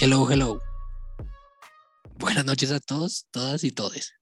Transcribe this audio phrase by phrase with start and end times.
[0.00, 0.60] Hello, hello.
[2.18, 4.14] Buenas noches a todos, todas y todes.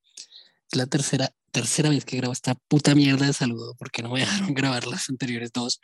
[0.73, 4.21] Es la tercera, tercera vez que grabo esta puta mierda de saludo porque no me
[4.27, 5.81] dejaron grabar las anteriores dos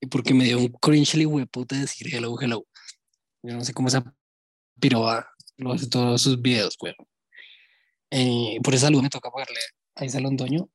[0.00, 2.66] y porque me dio un cringe puta decir hello, hello.
[3.44, 4.02] Yo no sé cómo esa
[4.80, 6.96] piroba lo hace todos sus videos, weón.
[8.10, 9.60] Eh, por ese saludo me toca pagarle
[9.96, 10.68] a ese Londoño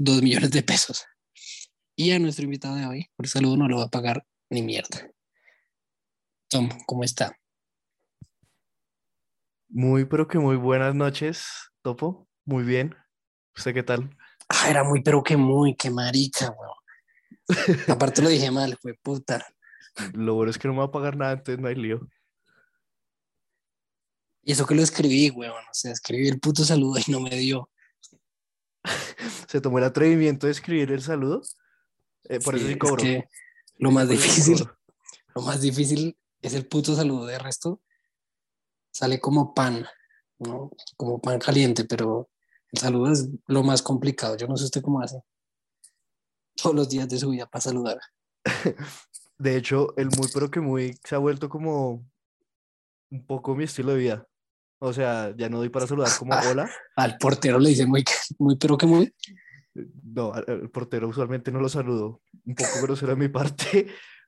[0.00, 1.04] dos millones de pesos.
[1.94, 4.62] Y a nuestro invitado de hoy, por ese saludo no lo va a pagar ni
[4.62, 5.10] mierda.
[6.48, 7.36] Tom, ¿cómo está?
[9.68, 11.44] Muy, pero que muy buenas noches,
[11.82, 12.26] Topo.
[12.46, 12.96] Muy bien.
[13.54, 14.16] ¿Usted qué tal?
[14.48, 16.74] Ah, era muy, pero que muy, qué marica, weón.
[17.88, 19.46] Aparte lo dije mal, fue puta.
[20.14, 22.08] Lo bueno es que no me va a pagar nada, entonces no hay lío.
[24.42, 25.52] Y eso que lo escribí, weón.
[25.52, 27.70] O sea, escribí el puto saludo y no me dio.
[29.48, 31.42] Se tomó el atrevimiento de escribir el saludo.
[32.24, 32.96] Eh, por eso sí cobro.
[32.96, 33.28] Es que
[33.76, 34.66] lo más difícil,
[35.34, 37.26] lo más difícil es el puto saludo.
[37.26, 37.80] De resto,
[38.90, 39.86] sale como pan,
[40.38, 40.70] ¿no?
[40.96, 42.30] Como pan caliente, pero
[42.72, 44.36] el saludo es lo más complicado.
[44.36, 45.22] Yo no sé usted cómo hace
[46.54, 47.98] todos los días de su vida para saludar.
[49.40, 52.06] De hecho, el muy pero que muy se ha vuelto como
[53.10, 54.26] un poco mi estilo de vida.
[54.78, 56.70] O sea, ya no doy para saludar como hola.
[56.94, 58.04] Al portero le dice muy,
[58.38, 59.14] muy pero que muy.
[60.02, 62.20] No, al portero usualmente no lo saludo.
[62.44, 63.86] Un poco grosero de mi parte,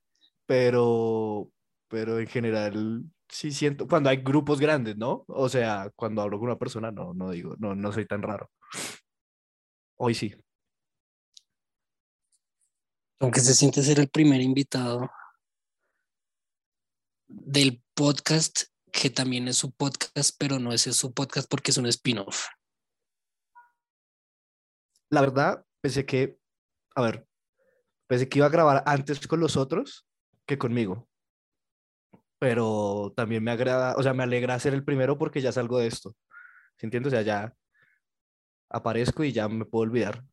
[0.47, 1.51] pero,
[1.89, 5.27] pero en general sí siento, cuando hay grupos grandes, ¿no?
[5.29, 8.51] O sea, cuando hablo con una persona, no, no digo, no, no soy tan raro.
[9.99, 10.35] Hoy sí.
[13.23, 15.11] Aunque se siente ser el primer invitado
[17.29, 21.87] del podcast, que también es su podcast, pero no es su podcast porque es un
[21.87, 22.49] spin-off.
[25.09, 26.39] La verdad, pensé que,
[26.95, 27.27] a ver,
[28.07, 30.07] pensé que iba a grabar antes con los otros
[30.45, 31.09] que conmigo
[32.43, 35.87] pero también me agrada, o sea, me alegra ser el primero porque ya salgo de
[35.87, 36.17] esto.
[36.77, 37.13] ¿Sí entiendes?
[37.13, 37.55] O sea, ya
[38.69, 40.25] aparezco y ya me puedo olvidar.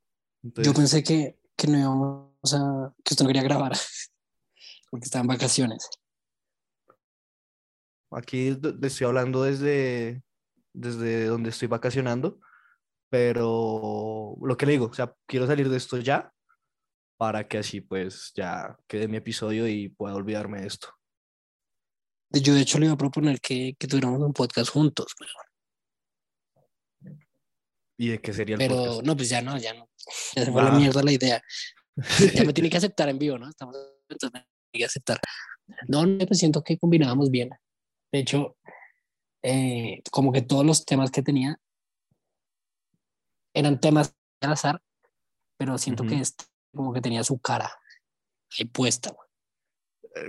[0.42, 3.74] Yo pensé que, que no íbamos a, que usted no quería grabar
[4.90, 5.90] porque estaba en vacaciones.
[8.12, 10.24] Aquí le estoy hablando desde,
[10.74, 12.40] desde donde estoy vacacionando,
[13.10, 16.34] pero lo que le digo, o sea, quiero salir de esto ya
[17.18, 20.88] para que así pues ya quede mi episodio y pueda olvidarme de esto.
[22.32, 25.14] Yo de hecho le iba a proponer que, que tuviéramos un podcast juntos.
[28.00, 29.04] ¿Y de qué sería el Pero podcast?
[29.04, 29.90] no, pues ya no, ya no.
[30.36, 31.42] Ya se fue la mierda la idea.
[32.34, 33.50] Ya me tiene que aceptar en vivo, ¿no?
[33.50, 33.76] Estamos
[34.10, 35.20] entonces me tiene que aceptar.
[35.88, 37.50] No, no, pues siento que combinábamos bien.
[38.12, 38.58] De hecho,
[39.44, 41.60] eh, como que todos los temas que tenía
[43.54, 44.82] eran temas al azar,
[45.58, 47.72] pero siento que este como que tenía su cara
[48.58, 49.12] ahí puesta.
[49.12, 49.28] güey.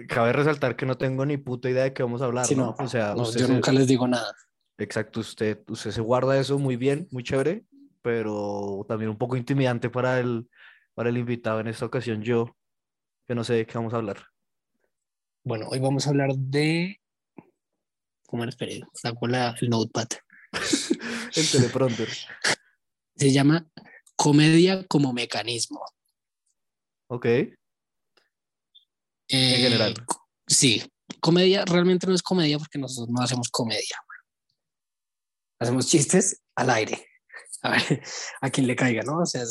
[0.03, 2.54] Eh, Cabe resaltar que no tengo ni puta idea de qué vamos a hablar, Sí,
[2.56, 2.75] ¿no?
[2.78, 4.34] no, O sea, No, yo se- nunca les digo nada.
[4.80, 7.66] Exacto, usted, usted se guarda eso muy bien, muy chévere,
[8.00, 10.48] pero también un poco intimidante para el,
[10.94, 12.56] para el invitado en esta ocasión, yo,
[13.28, 14.24] que no sé de qué vamos a hablar.
[15.44, 16.98] Bueno, hoy vamos a hablar de.
[18.26, 18.48] ¿Cómo era?
[18.48, 20.08] Espere, saco la, el notepad.
[21.36, 22.08] El teleprompter.
[23.16, 23.68] Se llama
[24.16, 25.84] Comedia como mecanismo.
[27.06, 27.26] Ok,
[29.28, 29.94] En general.
[30.47, 30.82] Sí,
[31.20, 33.97] comedia realmente no es comedia porque nosotros no hacemos comedia.
[35.60, 37.06] Hacemos chistes al aire.
[37.62, 38.03] A ver,
[38.41, 39.19] a quien le caiga, ¿no?
[39.19, 39.43] O sea,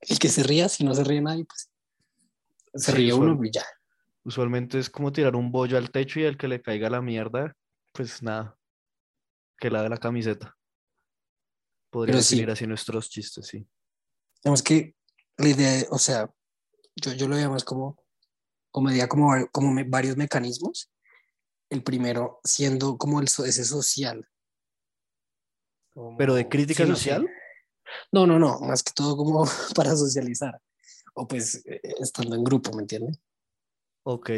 [0.00, 1.70] el que se ría, si no se ríe nadie, pues
[2.74, 3.64] se ríe uno y ya.
[4.24, 7.54] usualmente es como tirar un bollo al techo y el que le caiga la mierda,
[7.92, 8.56] pues nada,
[9.58, 10.56] que la de la camiseta.
[11.90, 12.42] Podría Pero sí.
[12.44, 13.66] así nuestros chistes, sí.
[14.42, 14.94] Digamos que
[15.38, 16.30] la idea, o sea,
[16.96, 17.96] yo, yo lo veo más como
[18.70, 20.90] comedia, como, como me- varios mecanismos.
[21.70, 24.26] El primero siendo como el, ese social.
[26.16, 27.28] Pero de Como- crítica sí, no social.
[28.12, 30.60] No, no, no, más que todo como para socializar.
[31.14, 33.18] O pues eh, estando en grupo, ¿me entiendes?
[34.04, 34.30] Ok.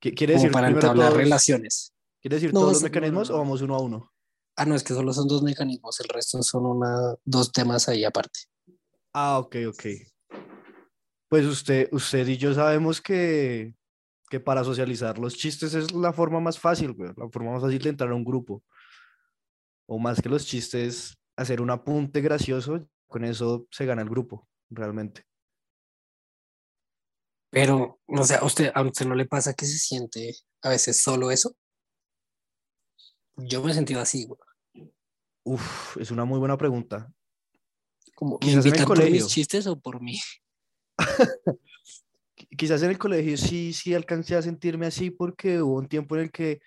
[0.00, 1.92] ¿Qui- ¿Quiere Como decir para primero entablar todos, relaciones.
[2.20, 4.12] ¿quiere decir No, todos los mecanismos no, o vamos uno a uno?
[4.56, 8.04] Ah, no, es que solo son dos mecanismos, el resto son una, dos temas ahí
[8.04, 8.40] aparte.
[9.12, 9.84] Ah, ok, ok.
[11.28, 13.74] Pues usted, usted y yo sabemos que,
[14.30, 17.82] que para socializar los chistes es la forma más fácil, güey, la forma más fácil
[17.82, 18.62] de entrar a un grupo.
[19.86, 24.48] O más que los chistes, hacer un apunte gracioso, con eso se gana el grupo,
[24.70, 25.24] realmente.
[27.50, 31.00] Pero, o sea, ¿a usted, ¿a usted no le pasa que se siente a veces
[31.00, 31.54] solo eso?
[33.36, 34.38] Yo me he sentido así, güey.
[35.44, 37.12] Uf, es una muy buena pregunta.
[38.14, 40.18] Como, ¿Me Quizás en el invitan por mis chistes o por mí?
[42.36, 46.16] Qu- Quizás en el colegio sí, sí alcancé a sentirme así porque hubo un tiempo
[46.16, 46.60] en el que,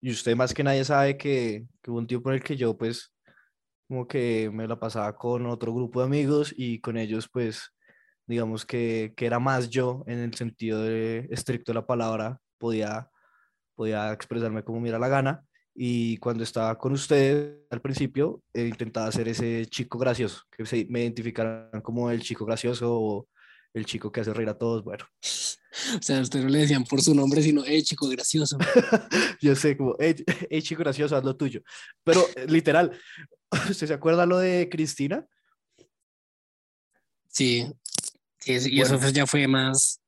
[0.00, 2.76] y usted más que nadie sabe que, que hubo un tiempo en el que yo
[2.76, 3.12] pues
[3.88, 7.72] como que me la pasaba con otro grupo de amigos y con ellos pues
[8.28, 13.08] digamos que, que era más yo en el sentido de estricto de la palabra, podía,
[13.74, 15.44] podía expresarme como me diera la gana.
[15.74, 20.86] Y cuando estaba con ustedes al principio eh, intentaba ser ese chico gracioso, que se,
[20.90, 23.28] me identificaran como el chico gracioso
[23.74, 25.04] el chico que hace reír a todos, bueno.
[25.20, 28.58] O sea, a usted no le decían por su nombre, sino, eh, chico gracioso.
[29.40, 30.16] Yo sé, como, hey,
[30.50, 31.62] hey, chico gracioso, haz lo tuyo.
[32.04, 32.98] Pero eh, literal,
[33.70, 35.26] ¿usted se acuerda lo de Cristina?
[37.28, 37.66] Sí,
[38.44, 39.00] y eso Bueno.
[39.00, 40.00] pues ya fue más,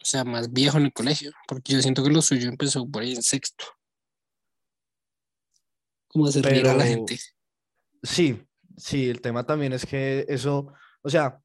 [0.00, 3.02] o sea, más viejo en el colegio, porque yo siento que lo suyo empezó por
[3.02, 3.64] ahí en sexto.
[6.08, 7.18] Como hacer reír a la gente.
[8.02, 8.40] Sí,
[8.76, 11.40] sí, el tema también es que eso, o sea,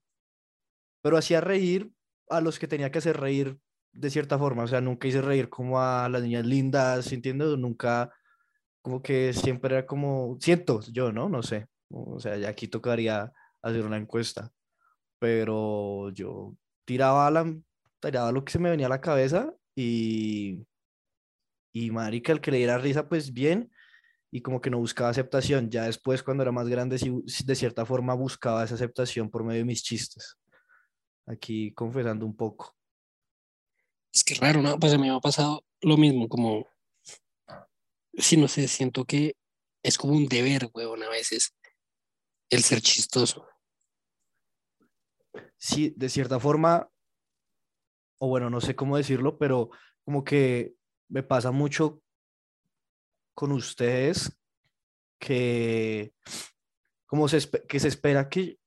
[1.01, 1.91] pero hacía reír
[2.29, 3.59] a los que tenía que hacer reír
[3.91, 7.57] de cierta forma, o sea, nunca hice reír como a las niñas lindas, ¿entiendes?
[7.57, 8.11] Nunca,
[8.81, 11.27] como que siempre era como, siento yo, ¿no?
[11.29, 13.31] No sé, o sea, ya aquí tocaría
[13.61, 14.51] hacer una encuesta,
[15.19, 16.55] pero yo
[16.85, 17.55] tiraba, la,
[17.99, 20.65] tiraba lo que se me venía a la cabeza y,
[21.73, 23.71] y marica, el que le diera risa, pues bien,
[24.31, 25.69] y como que no buscaba aceptación.
[25.69, 27.11] Ya después, cuando era más grande, sí,
[27.45, 30.37] de cierta forma buscaba esa aceptación por medio de mis chistes.
[31.29, 32.75] Aquí confesando un poco.
[34.11, 34.79] Es que raro, ¿no?
[34.79, 36.67] Pues a mí me ha pasado lo mismo, como,
[38.13, 39.35] sí, no sé, siento que
[39.83, 41.55] es como un deber, huevón, a veces,
[42.49, 43.47] el ser chistoso.
[45.55, 46.89] Sí, de cierta forma,
[48.17, 49.69] o bueno, no sé cómo decirlo, pero
[50.03, 50.73] como que
[51.09, 52.01] me pasa mucho
[53.35, 54.35] con ustedes
[55.19, 56.11] que
[57.05, 58.59] como se, que se espera que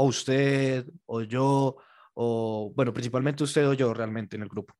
[0.00, 1.76] o usted o yo
[2.14, 4.74] o bueno, principalmente usted o yo realmente en el grupo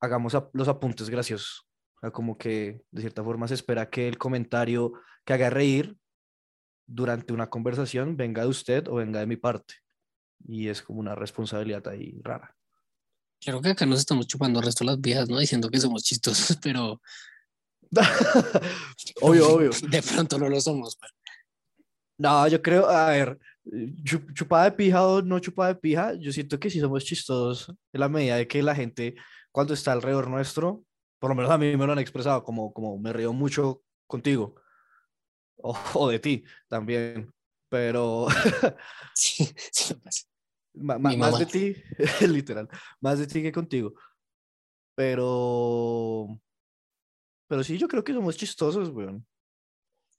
[0.00, 1.66] hagamos ap- los apuntes graciosos.
[1.96, 4.92] O sea, como que de cierta forma se espera que el comentario
[5.24, 5.96] que haga reír
[6.86, 9.74] durante una conversación venga de usted o venga de mi parte.
[10.46, 12.56] Y es como una responsabilidad ahí rara.
[13.42, 15.38] Creo que acá nos estamos chupando el resto de las viejas, ¿no?
[15.38, 17.00] Diciendo que somos chistosos, pero
[19.20, 19.70] obvio, obvio.
[19.88, 20.98] de pronto no lo somos.
[22.18, 23.38] No, yo creo, a ver,
[24.34, 28.00] chupada de pija o no chupada de pija, yo siento que sí somos chistosos en
[28.00, 29.14] la medida de que la gente,
[29.52, 30.84] cuando está alrededor nuestro,
[31.18, 34.54] por lo menos a mí me lo han expresado, como, como me río mucho contigo,
[35.56, 37.30] o, o de ti también,
[37.68, 38.26] pero
[39.14, 39.94] Sí, sí
[40.74, 41.38] ma- ma- más mamá.
[41.38, 41.76] de ti,
[42.28, 42.68] literal,
[43.00, 43.92] más de ti que contigo,
[44.94, 46.40] pero,
[47.48, 49.26] pero sí, yo creo que somos chistosos, weón.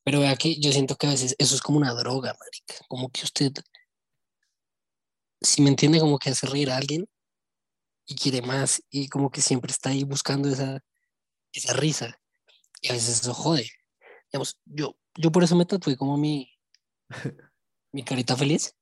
[0.04, 2.86] Pero vea que yo siento que a veces eso es como una droga, marica.
[2.88, 3.52] Como que usted,
[5.42, 7.08] si me entiende, como que hace reír a alguien
[8.06, 10.84] y quiere más y como que siempre está ahí buscando esa,
[11.54, 12.20] esa risa.
[12.82, 13.70] Y a veces eso jode.
[14.32, 16.52] Digamos, yo, yo por eso me tatué como mi,
[17.92, 18.76] mi carita feliz,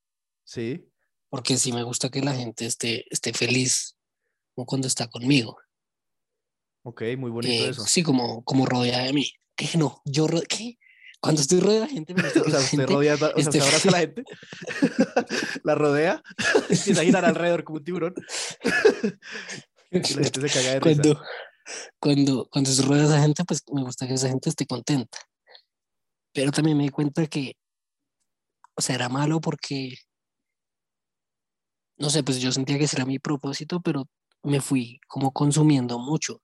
[0.45, 0.83] Sí,
[1.29, 3.95] porque sí me gusta que la gente esté, esté feliz
[4.55, 5.57] como cuando está conmigo.
[6.83, 7.85] ok, muy bonito Que, eso.
[7.85, 9.31] sí, como, como rodeada de mí.
[9.55, 10.79] Que no, yo, ¿qué?
[11.21, 13.33] Cuando estoy rodeada de gente, me gusta O sea, la usted gente rodea, o sea,
[13.35, 14.23] usted abraza a la gente,
[15.63, 16.23] la rodea,
[16.69, 18.13] empieza a girar alrededor como un tiburón
[19.91, 21.01] y la gente se caga de risa.
[21.01, 21.21] cuando,
[21.99, 25.17] cuando, cuando se rodea esa gente, pues me gusta que esa gente esté contenta.
[26.33, 27.53] Pero también me di cuenta que,
[28.75, 29.95] o sea, era malo porque,
[31.97, 34.07] no sé, pues yo sentía que ese era mi propósito, pero
[34.43, 36.41] me fui como consumiendo mucho.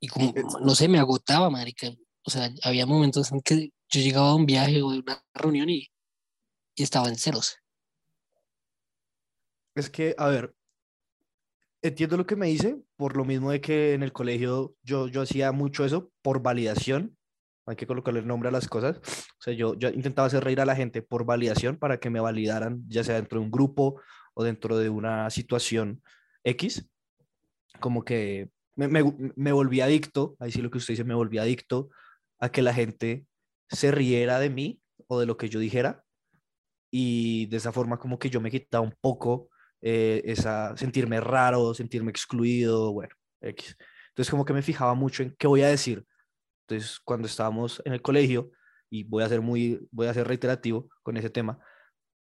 [0.00, 0.32] Y como,
[0.62, 1.88] no sé, me agotaba, marica.
[2.24, 5.68] O sea, había momentos en que yo llegaba a un viaje o de una reunión
[5.68, 5.88] y,
[6.74, 7.56] y estaba en ceros.
[9.74, 10.54] Es que, a ver,
[11.82, 15.22] entiendo lo que me dice, por lo mismo de que en el colegio yo, yo
[15.22, 17.16] hacía mucho eso por validación,
[17.66, 20.60] hay que colocarle el nombre a las cosas, o sea, yo, yo intentaba hacer reír
[20.60, 24.00] a la gente por validación para que me validaran, ya sea dentro de un grupo
[24.34, 26.02] o dentro de una situación
[26.44, 26.88] X,
[27.78, 29.02] como que me, me,
[29.36, 31.90] me volví adicto, ahí sí lo que usted dice, me volví adicto
[32.40, 33.26] a que la gente
[33.68, 36.04] se riera de mí o de lo que yo dijera
[36.90, 41.74] y de esa forma como que yo me quitaba un poco eh, esa sentirme raro,
[41.74, 43.76] sentirme excluido, bueno, X.
[44.10, 46.04] Entonces como que me fijaba mucho en qué voy a decir.
[46.66, 48.50] Entonces cuando estábamos en el colegio
[48.90, 51.60] y voy a ser muy voy a ser reiterativo con ese tema,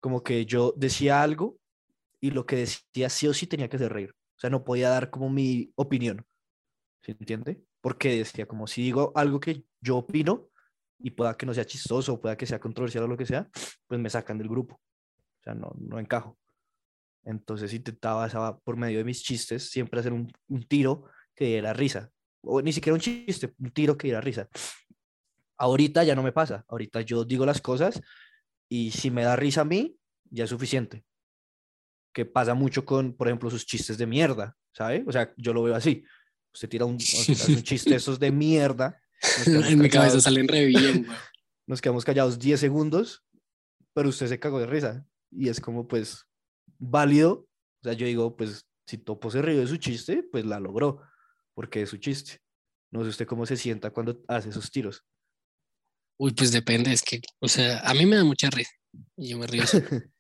[0.02, 1.58] como que yo decía algo
[2.22, 4.12] y lo que decía sí o sí tenía que hacer reír.
[4.12, 6.26] O sea, no podía dar como mi opinión.
[7.04, 7.64] ¿Se entiende?
[7.82, 10.50] Porque decía como si digo algo que yo opino
[11.00, 13.50] y pueda que no sea chistoso, pueda que sea controversial o lo que sea,
[13.88, 14.76] pues me sacan del grupo.
[14.76, 16.38] O sea, no, no encajo.
[17.24, 21.06] Entonces intentaba por medio de mis chistes siempre hacer un, un tiro
[21.36, 22.12] que diera risa.
[22.42, 24.50] O ni siquiera un chiste, un tiro que diera risa.
[25.58, 26.66] Ahorita ya no me pasa.
[26.68, 28.02] Ahorita yo digo las cosas
[28.70, 29.98] y si me da risa a mí,
[30.30, 31.04] ya es suficiente.
[32.14, 35.04] Que pasa mucho con, por ejemplo, sus chistes de mierda, ¿sabe?
[35.08, 36.04] O sea, yo lo veo así.
[36.54, 39.00] Usted tira un, un chiste esos de mierda.
[39.46, 41.06] En mi cabeza salen re bien,
[41.68, 43.24] Nos quedamos callados 10 segundos,
[43.94, 45.06] pero usted se cagó de risa.
[45.30, 46.26] Y es como, pues,
[46.80, 47.48] válido.
[47.82, 51.04] O sea, yo digo, pues, si Topo se rió de su chiste, pues la logró,
[51.54, 52.42] porque es su chiste.
[52.92, 55.06] No sé usted cómo se sienta cuando hace esos tiros.
[56.18, 58.72] Uy, pues depende, es que, o sea, a mí me da mucha risa
[59.16, 59.64] y yo me río.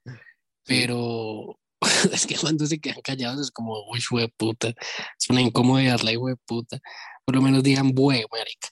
[0.65, 1.58] Pero
[2.11, 6.11] es que cuando se quedan callados es como, uy, de puta, es una incomodidad la
[6.11, 6.79] de puta.
[7.25, 8.69] Por lo menos digan bue, marica.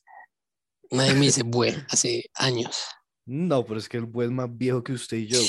[0.91, 2.83] Nadie me dice bue hace años.
[3.25, 5.39] No, pero es que el bue es más viejo que usted y yo,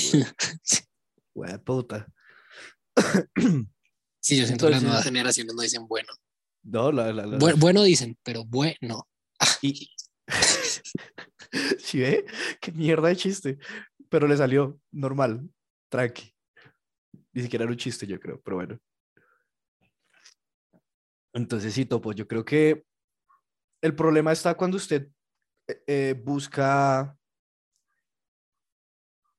[1.33, 1.57] güey.
[1.65, 2.07] puta.
[4.21, 6.09] Sí, yo siento que las nuevas generaciones no dicen bueno.
[6.63, 9.07] No, la, la, bueno dicen, pero bueno.
[9.61, 9.89] Y,
[11.79, 12.25] ¿Sí ve?
[12.61, 13.57] Qué mierda de chiste.
[14.09, 15.49] Pero le salió normal,
[15.89, 16.33] tranqui.
[17.33, 18.79] Ni siquiera era un chiste, yo creo, pero bueno.
[21.33, 22.85] Entonces sí, Topo, yo creo que
[23.81, 25.09] el problema está cuando usted
[25.67, 27.15] eh, eh, busca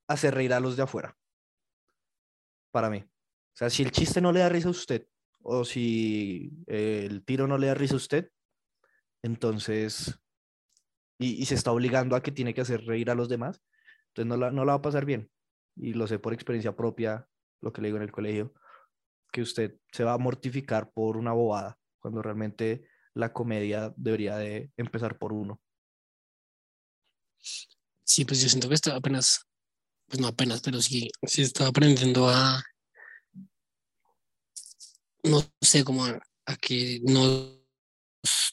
[0.09, 1.17] hacer reír a los de afuera.
[2.71, 2.99] Para mí.
[2.99, 5.07] O sea, si el chiste no le da risa a usted,
[5.43, 8.31] o si el tiro no le da risa a usted,
[9.23, 10.21] entonces
[11.21, 13.63] y, se está obligando a que tiene que hacer reír a los demás,
[14.09, 15.31] entonces no la, no la va a pasar bien.
[15.77, 17.29] Y lo sé por experiencia propia,
[17.61, 18.55] lo que le digo en el colegio,
[19.33, 24.73] que usted se va a mortificar por una bobada, cuando realmente la comedia debería de
[24.77, 25.61] empezar por uno.
[28.05, 29.47] Sí, pues yo siento que estaba apenas,
[30.07, 32.63] pues no apenas, pero sí, sí estaba aprendiendo a,
[35.25, 37.61] no sé, como a, a que no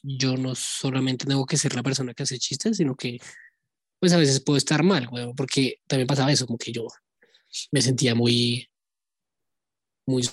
[0.03, 3.19] yo no solamente tengo que ser la persona que hace chistes, sino que
[3.99, 6.87] pues a veces puedo estar mal, güey, porque también pasaba eso, como que yo
[7.71, 8.69] me sentía muy,
[10.07, 10.27] muy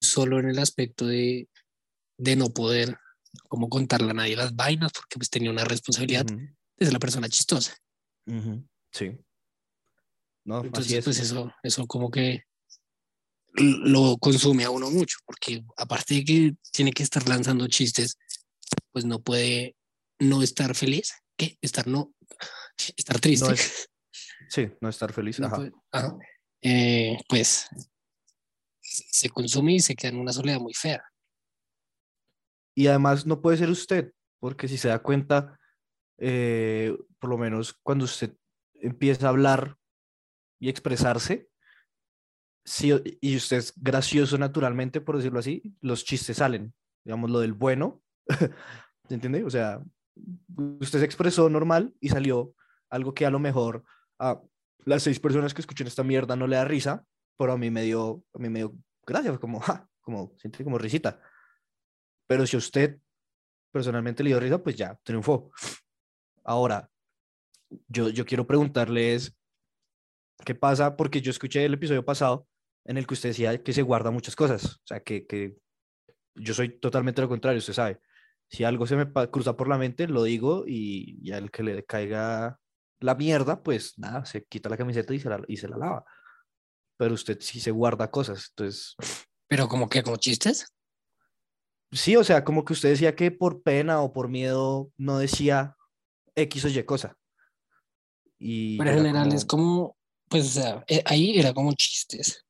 [0.00, 1.48] solo en el aspecto de,
[2.16, 2.98] de no poder
[3.48, 7.28] como contarle a nadie las vainas, porque pues tenía una responsabilidad de ser la persona
[7.28, 7.76] chistosa.
[8.92, 9.18] Sí.
[10.44, 12.44] No, Entonces, pues eso, eso como que
[13.54, 18.16] lo consume a uno mucho, porque aparte de que tiene que estar lanzando chistes
[18.92, 19.76] pues no puede
[20.18, 21.58] no estar feliz, ¿qué?
[21.62, 22.12] Estar no,
[22.96, 23.54] estar triste.
[24.48, 25.38] sí, no estar feliz.
[26.62, 27.68] Eh, pues
[28.88, 31.02] se consume y se queda en una soledad muy fea.
[32.74, 35.58] Y además no puede ser usted, porque si se da cuenta,
[36.18, 38.36] eh, por lo menos cuando usted
[38.74, 39.76] empieza a hablar
[40.60, 41.48] y expresarse,
[42.64, 46.74] si, y usted es gracioso naturalmente, por decirlo así, los chistes salen.
[47.04, 48.02] Digamos, lo del bueno
[49.08, 49.44] ¿Se entiende?
[49.44, 49.82] O sea,
[50.80, 52.54] usted se expresó normal y salió
[52.90, 53.84] algo que a lo mejor
[54.18, 54.40] a
[54.84, 57.04] las seis personas que escuchan esta mierda no le da risa,
[57.38, 58.76] pero a mí me dio, a mí me dio
[59.06, 61.20] gracia, como, ja, como, siente como risita.
[62.26, 62.98] Pero si usted
[63.72, 65.50] personalmente le dio risa, pues ya, triunfó.
[66.44, 66.90] Ahora,
[67.86, 69.36] yo, yo quiero preguntarles,
[70.44, 70.96] ¿qué pasa?
[70.96, 72.46] Porque yo escuché el episodio pasado
[72.84, 75.56] en el que usted decía que se guarda muchas cosas, o sea, que, que
[76.34, 78.00] yo soy totalmente lo contrario, usted sabe
[78.48, 81.84] si algo se me cruza por la mente, lo digo y ya el que le
[81.84, 82.58] caiga
[83.00, 86.04] la mierda, pues nada, se quita la camiseta y se la, y se la lava.
[86.98, 88.94] Pero usted sí se guarda cosas, entonces...
[89.46, 90.66] ¿Pero como que, como chistes?
[91.90, 95.76] Sí, o sea, como que usted decía que por pena o por miedo no decía
[96.34, 97.16] X o Y cosa.
[98.38, 99.96] Y Pero en general es como,
[100.28, 102.44] pues, o sea, eh, ahí era como chistes.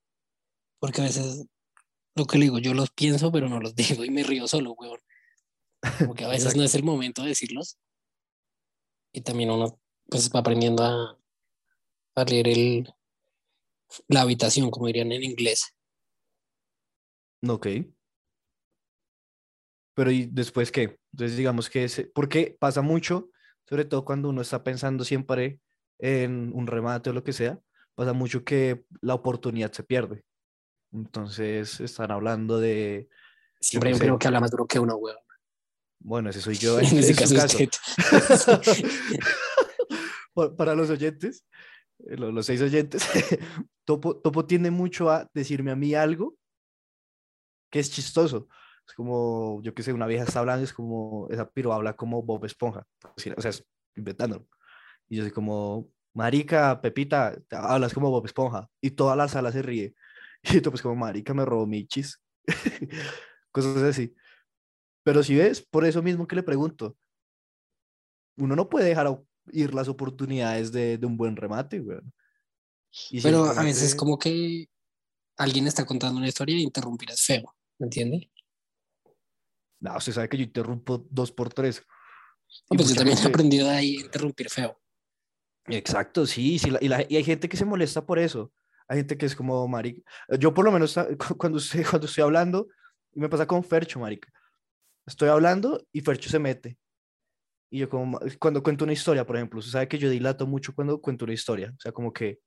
[0.80, 1.46] Porque a veces,
[2.16, 4.72] lo que le digo, yo los pienso, pero no los digo y me río solo,
[4.72, 4.98] weón.
[5.98, 7.78] Como que a veces no es el momento de decirlos.
[9.12, 11.18] Y también uno pues va aprendiendo a,
[12.16, 12.94] a leer el,
[14.08, 15.74] la habitación, como dirían en inglés.
[17.46, 17.66] Ok.
[19.94, 20.98] Pero ¿y después qué?
[21.12, 23.30] Entonces digamos que es, porque pasa mucho,
[23.68, 25.60] sobre todo cuando uno está pensando siempre
[25.98, 27.58] en un remate o lo que sea,
[27.94, 30.24] pasa mucho que la oportunidad se pierde.
[30.92, 33.08] Entonces están hablando de...
[33.60, 35.18] Siempre yo creo que habla más duro que uno, weón.
[36.00, 37.58] Bueno, ese soy yo en, ese caso.
[40.56, 41.44] Para los oyentes,
[42.06, 43.02] eh, lo- los, seis oyentes,
[43.84, 46.36] Topo, Topo tiende mucho a decirme a mí algo
[47.70, 48.48] que es chistoso.
[48.86, 52.22] Es como, yo qué sé, una vieja está hablando, es como, esa piro habla como
[52.22, 53.64] Bob Esponja, o sea, es
[53.94, 54.46] inventándolo.
[55.08, 58.68] Y yo soy como, marica, Pepita, hablas como Bob Esponja.
[58.80, 59.94] Y toda la sala se ríe.
[60.58, 62.22] Y tú pues como, marica, me robó mi chis.
[63.52, 64.14] Cosas así.
[65.02, 66.96] Pero si ves, por eso mismo que le pregunto,
[68.36, 69.06] uno no puede dejar
[69.52, 71.98] ir las oportunidades de, de un buen remate, güey.
[73.10, 74.68] Y Pero a veces como que
[75.36, 78.30] alguien está contando una historia y interrumpir es feo, ¿me entiende?
[79.80, 81.82] No, usted sabe que yo interrumpo dos por tres.
[82.70, 84.80] No, pues yo también he gente- aprendido ahí a interrumpir feo.
[85.66, 88.52] Exacto, sí, sí la- y, la- y hay gente que se molesta por eso.
[88.88, 90.00] Hay gente que es como, marica,
[90.40, 90.98] yo por lo menos cu-
[91.38, 92.68] cuando estoy, cuando estoy hablando,
[93.14, 94.32] y me pasa con Fercho, marica.
[95.06, 96.78] Estoy hablando y Fercho se mete.
[97.70, 100.74] Y yo como, cuando cuento una historia, por ejemplo, usted sabe que yo dilato mucho
[100.74, 101.72] cuando cuento una historia.
[101.76, 102.40] O sea, como que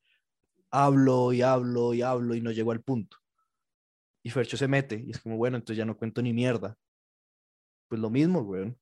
[0.71, 3.17] hablo y hablo y hablo y no llego al punto.
[4.23, 6.75] Y Fercho se mete y es como, bueno, entonces ya no cuento ni mierda.
[7.87, 8.79] Pues lo mismo, weón.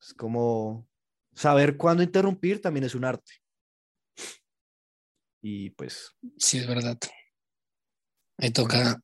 [0.00, 0.88] Es como
[1.34, 3.32] saber cuándo interrumpir también es un arte.
[5.42, 6.98] Y pues, Sí, es verdad.
[8.38, 9.00] Me toca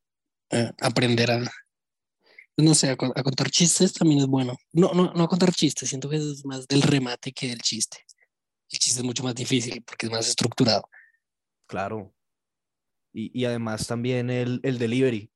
[0.51, 1.51] eh, aprender a,
[2.57, 4.57] no sé, a, a contar chistes también es bueno.
[4.73, 7.99] No, no, no a contar chistes, siento que es más del remate que del chiste.
[8.71, 10.89] El chiste es mucho más difícil porque es más estructurado.
[11.67, 12.13] claro.
[13.13, 15.31] Y, y además también el, el delivery.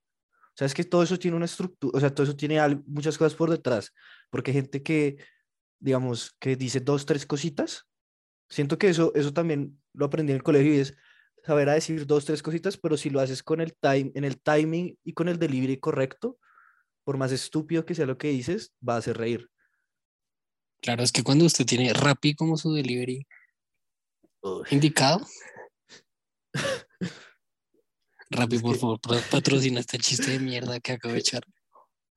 [0.49, 3.17] O sea, es que todo eso tiene una estructura, o sea, todo eso tiene muchas
[3.17, 3.95] cosas por detrás.
[4.29, 5.17] Porque hay gente que,
[5.79, 7.87] digamos, que dice dos, tres cositas.
[8.51, 10.95] Siento que eso, eso también lo aprendí en el colegio y es
[11.43, 14.41] saber a decir dos, tres cositas, pero si lo haces con el time, en el
[14.43, 16.39] timing y con el delivery correcto,
[17.11, 19.51] por más estúpido que sea lo que dices, va a hacer reír.
[20.81, 23.27] Claro, es que cuando usted tiene Rappi como su delivery
[24.71, 25.27] indicado.
[28.31, 31.43] Rappi, por que- favor, pa- patrocina este chiste de mierda que acabo de echar.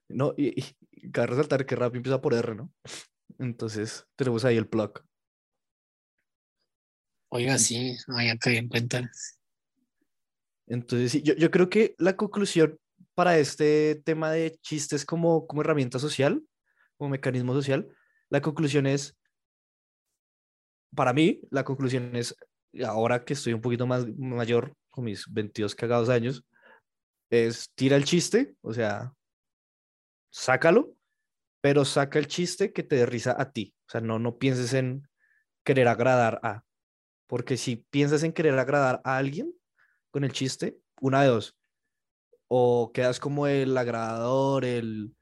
[0.09, 2.71] No, y, y- cabe resaltar que rap empieza por R, ¿no?
[3.39, 5.03] Entonces, tenemos ahí el plug.
[7.29, 9.09] Oiga, sí, vaya caí en cuenta.
[10.67, 12.77] Entonces, sí, yo, yo creo que la conclusión
[13.15, 16.41] para este tema de chistes como, como herramienta social,
[16.97, 17.87] como mecanismo social,
[18.29, 19.15] la conclusión es,
[20.95, 22.35] para mí, la conclusión es,
[22.85, 26.45] ahora que estoy un poquito más mayor, con mis 22 cagados años,
[27.29, 29.13] es tira el chiste, o sea,
[30.31, 30.95] sácalo,
[31.61, 33.73] pero saca el chiste que te dé risa a ti.
[33.87, 35.07] O sea, no, no pienses en
[35.63, 36.63] querer agradar a,
[37.27, 39.53] porque si piensas en querer agradar a alguien
[40.11, 41.57] con el chiste, una de dos,
[42.55, 45.15] o quedas como el agradador, el,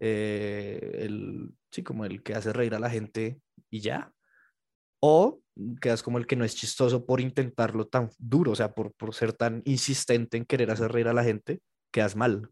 [0.00, 3.40] eh, el, sí, como el que hace reír a la gente
[3.70, 4.12] y ya,
[4.98, 5.40] o
[5.80, 9.14] quedas como el que no es chistoso por intentarlo tan duro, o sea, por, por
[9.14, 11.60] ser tan insistente en querer hacer reír a la gente,
[11.92, 12.50] quedas mal.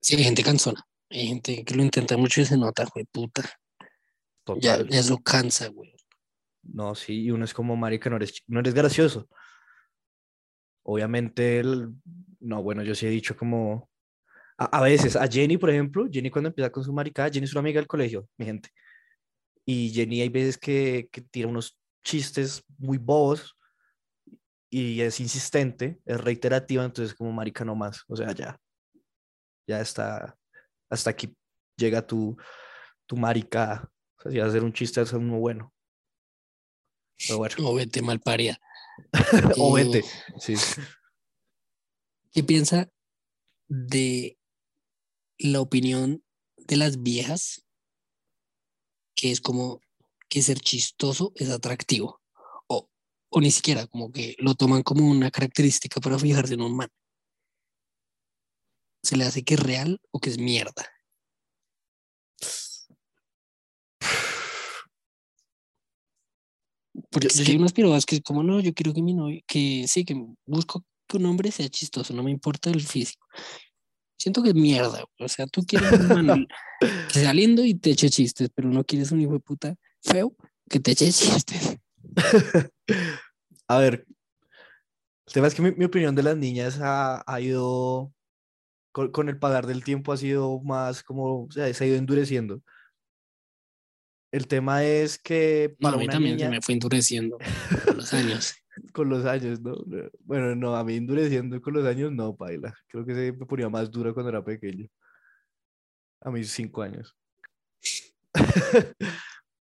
[0.00, 0.86] Sí, hay gente cansona.
[1.10, 3.50] Hay gente que lo intenta mucho y se nota, güey, puta.
[4.44, 4.88] Total.
[4.88, 5.92] ya eso cansa, güey.
[6.62, 9.28] No, sí, y uno es como, marica, no eres, no eres gracioso.
[10.88, 11.90] Obviamente, el-
[12.40, 13.90] no, bueno, yo sí he dicho como,
[14.56, 17.52] a, a veces, a Jenny, por ejemplo, Jenny cuando empieza con su maricada, Jenny es
[17.52, 18.70] una amiga del colegio, mi gente.
[19.64, 23.56] Y Jenny hay veces que, que tira unos chistes muy bobos
[24.70, 28.56] y es insistente, es reiterativa, entonces como marica no más, o sea, ya,
[29.66, 30.36] ya está,
[30.88, 31.34] hasta aquí
[31.76, 32.36] llega tu,
[33.06, 35.72] tu marica, o sea, si vas a hacer un chiste, es uno bueno.
[37.26, 37.54] Pero bueno.
[37.60, 38.60] O vete mal paria.
[39.58, 40.04] o vete.
[40.38, 40.54] Sí.
[42.32, 42.90] ¿Qué piensa
[43.68, 44.38] de
[45.38, 46.24] la opinión
[46.56, 47.66] de las viejas?
[49.14, 49.80] Que es como
[50.28, 52.20] que ser chistoso es atractivo.
[52.66, 52.90] O,
[53.30, 56.90] o ni siquiera, como que lo toman como una característica para fijarse en un man.
[59.02, 60.84] ¿Se le hace que es real o que es mierda?
[67.16, 69.40] Porque Yo- yo sí- unas pirogas que es como, no, yo quiero que mi novio,
[69.46, 73.26] que sí, que busco que un hombre sea chistoso, no me importa el físico.
[74.18, 76.46] Siento que es mierda, o sea, tú quieres un man
[77.10, 80.36] que sea lindo y te eche chistes, pero no quieres un hijo de puta feo
[80.68, 81.78] que te eche chistes.
[83.66, 84.06] A ver,
[85.26, 88.12] el tema es que mi, mi opinión de las niñas ha, ha ido,
[88.92, 91.96] con, con el pagar del tiempo ha sido más como, o sea, se ha ido
[91.96, 92.60] endureciendo.
[94.36, 97.38] El tema es que No, para a mí una también se niña, me fue endureciendo
[97.86, 98.54] con los años.
[98.92, 99.76] con los años, ¿no?
[99.86, 102.74] No, Bueno, no, a mí endureciendo con los años, no, paila.
[102.88, 104.88] Creo que se me ponía más dura cuando era pequeño.
[106.20, 107.16] A mis cinco años.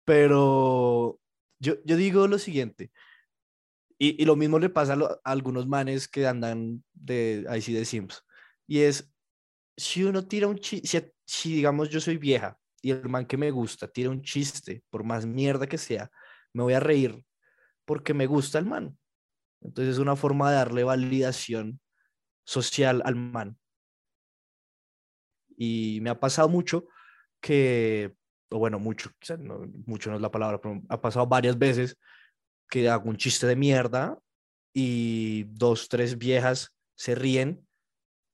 [0.05, 1.21] Pero
[1.59, 2.91] yo, yo digo lo siguiente.
[3.99, 7.61] Y, y lo mismo le pasa a, lo- a algunos manes que andan de, ahí
[7.61, 8.25] sí de Sims.
[8.67, 9.13] Y es,
[9.77, 13.37] si uno tira un chiste, si, si digamos yo soy vieja y el man que
[13.37, 16.11] me gusta tira un chiste, por más mierda que sea,
[16.53, 17.25] me voy a reír
[17.85, 18.99] porque me gusta el man.
[19.61, 21.81] Entonces es una forma de darle validación
[22.45, 23.57] social al man.
[25.57, 26.87] Y me ha pasado mucho
[27.41, 28.15] que,
[28.51, 29.11] o bueno, mucho,
[29.87, 31.97] mucho no es la palabra, pero ha pasado varias veces
[32.69, 34.19] que hago un chiste de mierda
[34.75, 37.67] y dos, tres viejas se ríen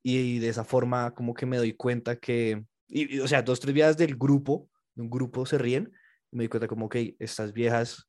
[0.03, 3.61] y de esa forma como que me doy cuenta que, y, y, o sea, dos,
[3.61, 5.93] tres viejas del grupo, de un grupo se ríen
[6.33, 8.09] y me doy cuenta como que estas viejas,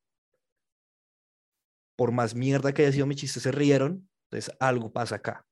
[1.96, 5.46] por más mierda que haya sido mi chiste, se rieron, entonces algo pasa acá.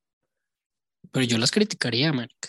[1.12, 2.48] Pero yo las criticaría, marica.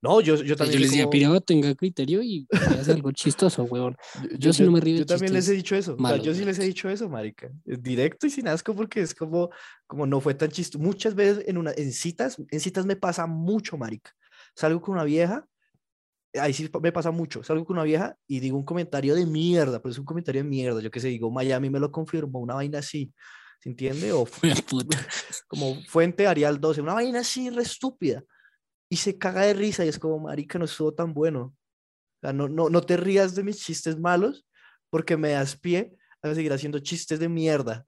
[0.00, 2.46] No, yo, yo también yo les decía, como- tenga criterio y
[2.78, 3.96] hace algo chistoso, huevón.
[4.38, 5.96] yo sí no me río de Yo también les he dicho eso.
[5.98, 7.50] o sea, yo sí les he dicho eso, marica.
[7.64, 9.50] Directo y sin asco porque es como,
[9.88, 10.82] como no fue tan chistoso.
[10.82, 14.12] Muchas veces en, una, en citas, en citas me pasa mucho, marica.
[14.54, 15.44] Salgo con una vieja,
[16.34, 17.42] ahí sí me pasa mucho.
[17.42, 20.48] Salgo con una vieja y digo un comentario de mierda, pero es un comentario de
[20.48, 20.80] mierda.
[20.80, 23.12] Yo qué sé, digo, Miami me lo confirmó, una vaina así.
[23.60, 24.12] ¿Se entiende?
[24.12, 24.26] O
[25.48, 28.22] como Fuente Arial 12, una vaina así re estúpida.
[28.90, 31.54] Y se caga de risa y es como, marica, no estuvo tan bueno.
[32.20, 34.46] O sea, no, no, no te rías de mis chistes malos
[34.90, 37.86] porque me das pie a seguir haciendo chistes de mierda.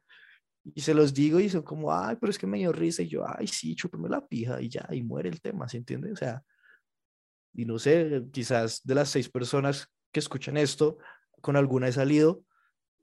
[0.74, 3.02] Y se los digo y son como, ay, pero es que me dio risa.
[3.02, 6.12] Y yo, ay, sí, chúpeme la pija y ya, y muere el tema, ¿se entiende?
[6.12, 6.42] O sea,
[7.52, 10.98] y no sé, quizás de las seis personas que escuchan esto,
[11.40, 12.42] con alguna he salido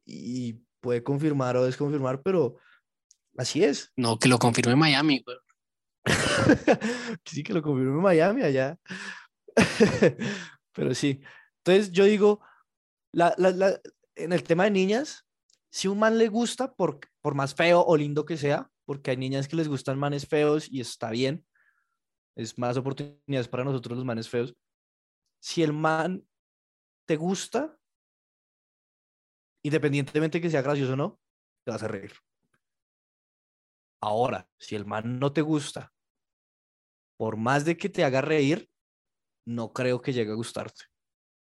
[0.05, 2.57] y puede confirmar o desconfirmar, pero
[3.37, 3.91] así es.
[3.95, 5.37] No, que lo confirme Miami, güey.
[7.25, 8.77] sí que lo confirmó en Miami allá.
[10.73, 11.21] Pero sí.
[11.65, 12.41] Entonces yo digo,
[13.11, 13.79] la, la- la-
[14.15, 15.25] en el tema de niñas,
[15.69, 19.17] si un man le gusta, por, por más feo o lindo que sea, porque hay
[19.17, 21.45] niñas que les gustan manes feos y está bien,
[22.37, 24.55] es más oportunidades para nosotros los manes feos.
[25.39, 26.25] Si el man
[27.05, 27.79] te gusta,
[29.63, 31.19] independientemente que sea gracioso o no,
[31.65, 32.13] te vas a reír.
[34.01, 35.91] Ahora, si el man no te gusta,
[37.17, 38.69] por más de que te haga reír,
[39.45, 40.83] no creo que llegue a gustarte.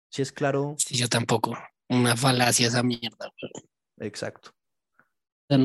[0.09, 1.57] Si es claro, Sí, yo tampoco.
[1.87, 4.09] Una falacia esa mierda, güey.
[4.09, 4.51] exacto.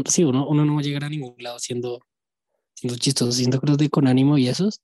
[0.08, 2.00] Sí, uno, uno no va a llegar a ningún lado siendo,
[2.74, 4.80] siendo chistoso, siendo cruz de con ánimo y esos.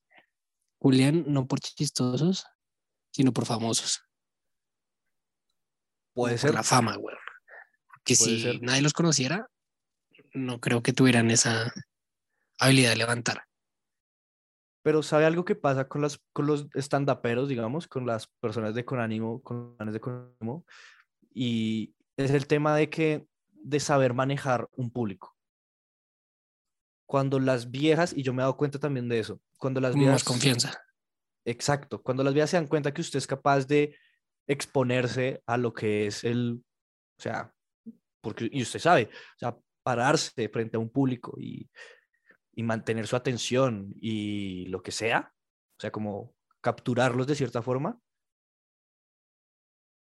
[0.82, 2.44] Julián, no por chistosos,
[3.12, 4.02] sino por famosos.
[6.12, 6.54] Puede por ser.
[6.54, 7.14] la fama, güey.
[8.04, 8.60] Puede si ser.
[8.62, 9.48] nadie los conociera,
[10.34, 11.72] no creo que tuvieran esa
[12.58, 13.44] habilidad de levantar.
[14.82, 18.84] Pero ¿sabe algo que pasa con, las, con los estandaperos, digamos, con las personas de
[18.84, 20.66] con ánimo, con de con ánimo?
[21.32, 25.36] Y es el tema de que, de saber manejar un público.
[27.12, 30.00] Cuando las viejas, y yo me he dado cuenta también de eso, cuando las Más
[30.00, 30.24] viejas...
[30.24, 30.82] confianza.
[31.44, 33.94] Exacto, cuando las viejas se dan cuenta que usted es capaz de
[34.46, 36.64] exponerse a lo que es el,
[37.18, 37.52] o sea,
[38.22, 41.68] porque, y usted sabe, o sea, pararse frente a un público y,
[42.54, 45.34] y mantener su atención y lo que sea,
[45.76, 48.00] o sea, como capturarlos de cierta forma,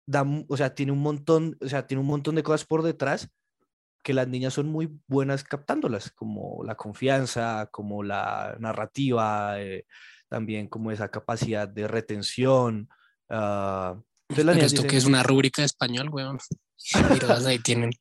[0.05, 3.29] da, o sea, tiene un montón, o sea, tiene un montón de cosas por detrás
[4.03, 9.85] que las niñas son muy buenas captándolas, como la confianza, como la narrativa, eh,
[10.29, 12.89] también como esa capacidad de retención.
[13.29, 13.95] las
[14.29, 16.37] Pero esto que dicen, es una rúbrica de español, weón.
[17.47, 17.91] Ahí tienen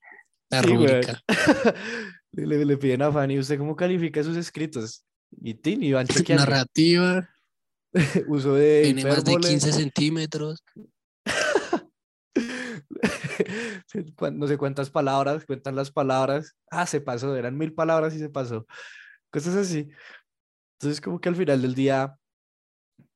[0.50, 1.20] la Sí, rúbrica.
[2.32, 5.04] le, le- piden a Fanny, ¿usted cómo califica sus escritos?
[5.42, 6.44] Y tin, y van chequeando.
[6.44, 7.28] Narrativa,
[8.26, 9.48] Uso de tiene más de hipérbole.
[9.48, 10.62] 15 centímetros.
[14.32, 16.56] No sé cuántas palabras, cuentan las palabras.
[16.70, 18.66] Ah, se pasó, eran mil palabras y se pasó.
[19.30, 19.88] Cosas así.
[20.78, 22.16] Entonces, como que al final del día,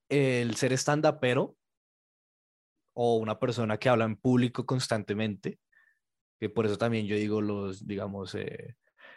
[0.09, 1.57] el ser stand-upero
[2.95, 5.59] o una persona que habla en público constantemente,
[6.41, 8.77] que por eso también yo digo los, digamos, eh,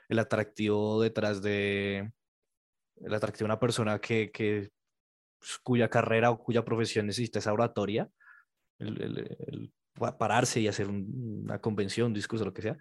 [0.10, 2.12] el atractivo detrás de,
[2.97, 4.71] el atractivo de una persona que, que
[5.39, 8.10] pues, cuya carrera o cuya profesión necesita esa oratoria,
[8.80, 12.77] el, el- pararse y hacer un- una convención, un discurso, lo que sea,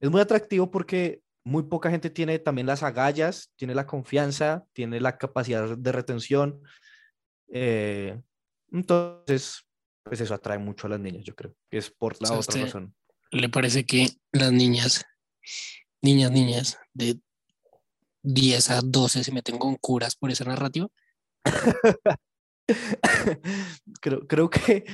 [0.00, 5.00] es muy atractivo porque muy poca gente tiene también las agallas, tiene la confianza, tiene
[5.00, 6.60] la capacidad de retención.
[7.50, 8.20] eh,
[8.70, 9.64] entonces,
[10.02, 12.94] pues eso atrae mucho a las niñas, yo creo, que es por la otra razón.
[13.30, 15.06] Le parece que las niñas,
[16.02, 17.18] niñas, niñas de
[18.22, 20.88] 10 a 12 se meten con curas por esa narrativa.
[24.02, 24.84] creo, creo que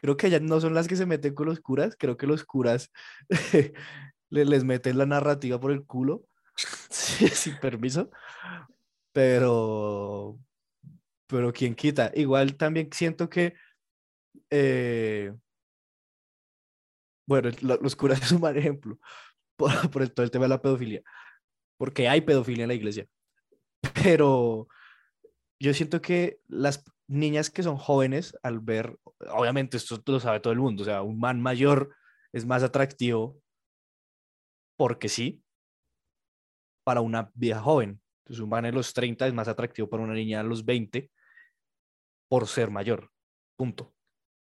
[0.00, 2.44] creo que ellas no son las que se meten con los curas, creo que los
[2.44, 2.90] curas
[4.30, 6.26] le- les meten la narrativa por el culo.
[6.90, 8.10] sin permiso,
[9.12, 10.38] pero,
[11.26, 12.10] pero quién quita.
[12.14, 13.54] Igual también siento que,
[14.50, 15.32] eh,
[17.26, 18.98] bueno, lo- los curas es un mal ejemplo
[19.56, 21.02] por, por todo el tema de la pedofilia,
[21.78, 23.06] porque hay pedofilia en la iglesia,
[24.02, 24.68] pero
[25.60, 28.96] yo siento que las niñas que son jóvenes, al ver,
[29.32, 31.94] obviamente esto lo sabe todo el mundo, o sea, un man mayor
[32.32, 33.40] es más atractivo
[34.76, 35.42] porque sí,
[36.84, 38.00] para una vieja joven.
[38.24, 41.10] Entonces, un man de los 30 es más atractivo para una niña de los 20
[42.28, 43.10] por ser mayor.
[43.56, 43.94] Punto.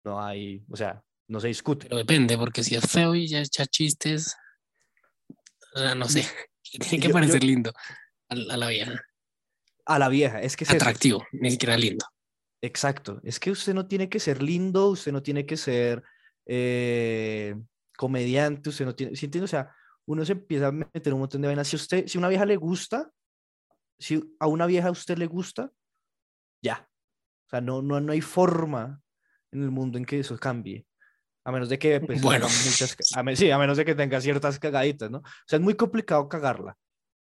[0.05, 1.87] No hay, o sea, no se discute.
[1.87, 4.37] Pero depende, porque si es feo y ya echa chistes,
[5.75, 6.25] o sea, no sé,
[6.63, 7.73] tiene que Yo- parecer yo- lindo
[8.29, 9.01] a, a la vieja.
[9.85, 10.77] A la vieja, es que es eso.
[10.77, 12.07] Atractivo, ni siquiera lindo.
[12.63, 13.21] Exacto.
[13.25, 16.03] Es que usted no tiene que ser lindo, usted no tiene que ser
[16.47, 17.55] eh,
[17.97, 19.45] comediante, usted no tiene, ¿sí entiende?
[19.45, 19.75] O sea,
[20.07, 21.67] uno se empieza a meter un montón de vainas.
[21.69, 23.11] Si usted, si una vieja le gusta,
[23.99, 25.71] si a una vieja a usted le gusta,
[26.63, 26.89] ya.
[27.47, 29.03] O sea, no, no, no hay forma
[29.51, 30.87] en el mundo en que eso cambie.
[31.45, 32.47] A menos de que, pues, Bueno.
[32.47, 35.19] muchas, a me- sí, a menos de que tenga ciertas cagaditas, ¿no?
[35.19, 36.77] O sea, es muy complicado cagarla.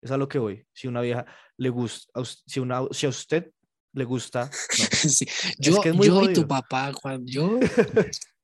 [0.03, 0.67] Es a lo que voy.
[0.73, 1.25] Si una vieja
[1.57, 3.53] le gusta, si, una, si a usted
[3.99, 4.51] le gusta, no.
[4.93, 5.27] Sí,
[5.59, 7.59] Yo, que es muy yo y tu papá, Juan, yo,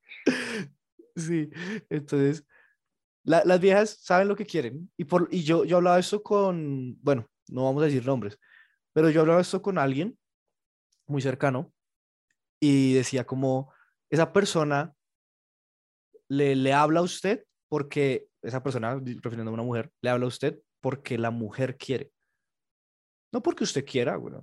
[1.17, 1.51] Sí,
[1.91, 2.45] entonces
[3.25, 6.99] la- las viejas saben lo que quieren y, por, y yo, yo hablaba esto con,
[7.03, 8.39] bueno, no vamos a decir nombres,
[8.93, 10.19] pero yo hablaba esto con alguien
[11.07, 11.73] muy cercano
[12.61, 13.73] y decía como
[14.11, 14.95] esa persona
[16.29, 20.29] le, le habla a usted porque esa persona, refiriéndome a una mujer, le habla a
[20.29, 22.13] usted porque la mujer quiere.
[23.33, 24.35] No porque usted quiera, güey.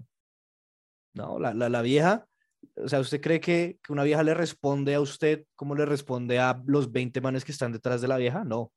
[1.14, 2.28] No, la, la, la vieja,
[2.76, 6.40] o sea, ¿usted cree que, que una vieja le responde a usted como le responde
[6.40, 8.44] a los 20 manes que están detrás de la vieja?
[8.44, 8.72] No.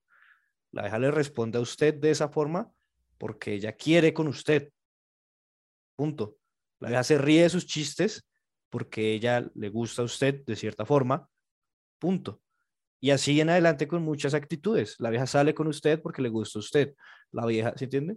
[0.73, 2.73] La vieja le responde a usted de esa forma
[3.19, 4.71] porque ella quiere con usted.
[5.97, 6.39] Punto.
[6.81, 8.27] La vieja se ríe de sus chistes
[8.71, 11.29] porque ella le gusta a usted de cierta forma.
[11.99, 12.43] Punto.
[13.01, 14.97] Y así en adelante con muchas actitudes.
[14.99, 16.95] La vieja sale con usted porque le gusta a usted.
[17.31, 18.17] La vieja, ¿se entiende?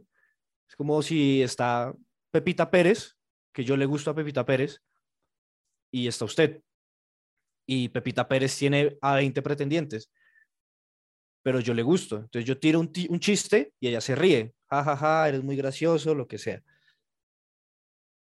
[0.68, 1.94] Es como si está
[2.32, 3.17] Pepita Pérez,
[3.54, 4.82] que yo le gusto a Pepita Pérez,
[5.92, 6.62] y está usted.
[7.66, 10.10] Y Pepita Pérez tiene a 20 pretendientes,
[11.44, 12.18] pero yo le gusto.
[12.18, 14.54] Entonces yo tiro un, un chiste y ella se ríe.
[14.70, 16.62] Ja, ja, ja, eres muy gracioso, lo que sea.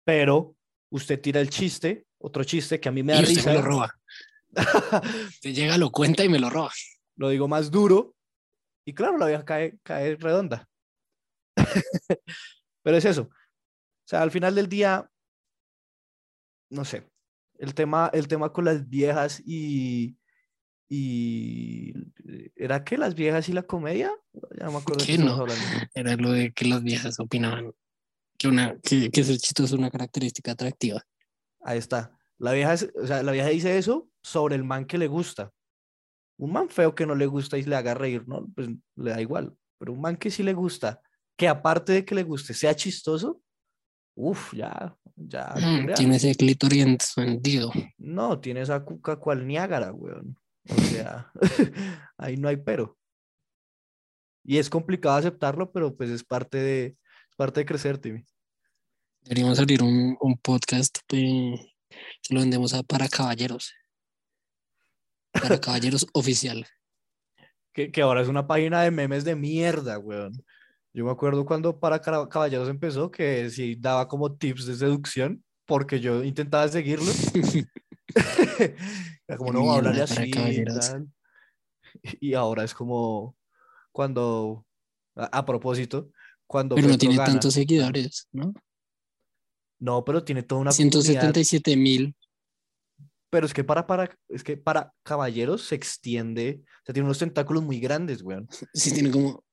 [0.04, 0.56] Pero
[0.90, 3.50] usted tira el chiste, otro chiste que a mí me da y usted risa.
[3.50, 3.92] me lo roba.
[5.28, 6.70] Usted llega, lo cuenta y me lo roba.
[7.16, 8.14] lo digo más duro
[8.86, 10.68] y claro, la vieja cae, cae redonda.
[12.82, 13.22] Pero es eso.
[13.22, 15.10] O sea, al final del día,
[16.70, 17.08] no sé,
[17.58, 20.16] el tema, el tema con las viejas y,
[20.88, 21.92] y
[22.54, 24.12] ¿era que las viejas y la comedia?
[24.58, 25.54] Ya no me acuerdo de ¿Qué qué estamos no?
[25.94, 27.72] Era lo de que las viejas opinaban
[28.38, 31.02] que, una, que, que ser chistoso es una característica atractiva.
[31.60, 32.16] Ahí está.
[32.38, 35.52] La vieja, o sea, la vieja dice eso sobre el man que le gusta.
[36.38, 38.46] Un man feo que no le gusta y le haga reír, ¿no?
[38.54, 39.56] Pues le da igual.
[39.78, 41.00] Pero un man que sí le gusta,
[41.36, 43.40] que aparte de que le guste, sea chistoso,
[44.14, 45.54] uff, ya, ya.
[45.56, 45.94] Mm.
[45.94, 47.72] Tiene ese clítoris encendido.
[47.98, 50.38] No, tiene esa cuca cual Niágara, weón.
[50.68, 51.32] O sea,
[52.18, 52.96] ahí no hay pero.
[54.44, 58.24] Y es complicado aceptarlo, pero pues es parte de, es parte de crecer, Timmy.
[59.22, 63.74] Deberíamos abrir un, un podcast se lo vendemos a para caballeros.
[65.32, 66.66] Para caballeros oficial.
[67.72, 70.32] que, que ahora es una página de memes de mierda, weón.
[70.96, 76.00] Yo me acuerdo cuando para Caballeros empezó que sí daba como tips de seducción, porque
[76.00, 77.04] yo intentaba seguirlo.
[79.28, 80.32] Era como, no, hablarle así.
[82.18, 83.36] y ahora es como
[83.92, 84.64] cuando,
[85.14, 86.08] a, a propósito,
[86.46, 87.30] cuando Pero no tiene gana.
[87.30, 88.54] tantos seguidores, ¿no?
[89.78, 91.02] No, pero tiene toda una comunidad.
[91.02, 92.16] 177 mil.
[93.28, 97.18] Pero es que para, para, es que para Caballeros se extiende, o sea, tiene unos
[97.18, 98.48] tentáculos muy grandes, weón.
[98.72, 99.44] Sí, tiene como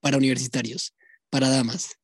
[0.00, 0.94] para universitarios,
[1.30, 1.96] para damas,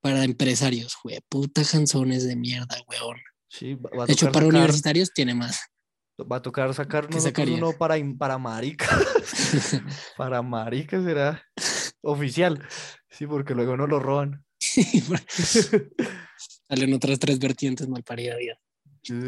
[0.00, 1.20] para empresarios, güey.
[1.28, 3.18] Puta canzones de mierda, weón.
[3.48, 5.60] Sí, va, va a De hecho, para sacar- universitarios tiene más.
[6.20, 7.08] Va a tocar sacar
[7.48, 8.90] uno para, para maricas.
[10.16, 11.42] para maricas será
[12.02, 12.66] oficial.
[13.08, 14.44] Sí, porque luego no lo roban.
[16.68, 18.34] Salen otras tres vertientes mal parida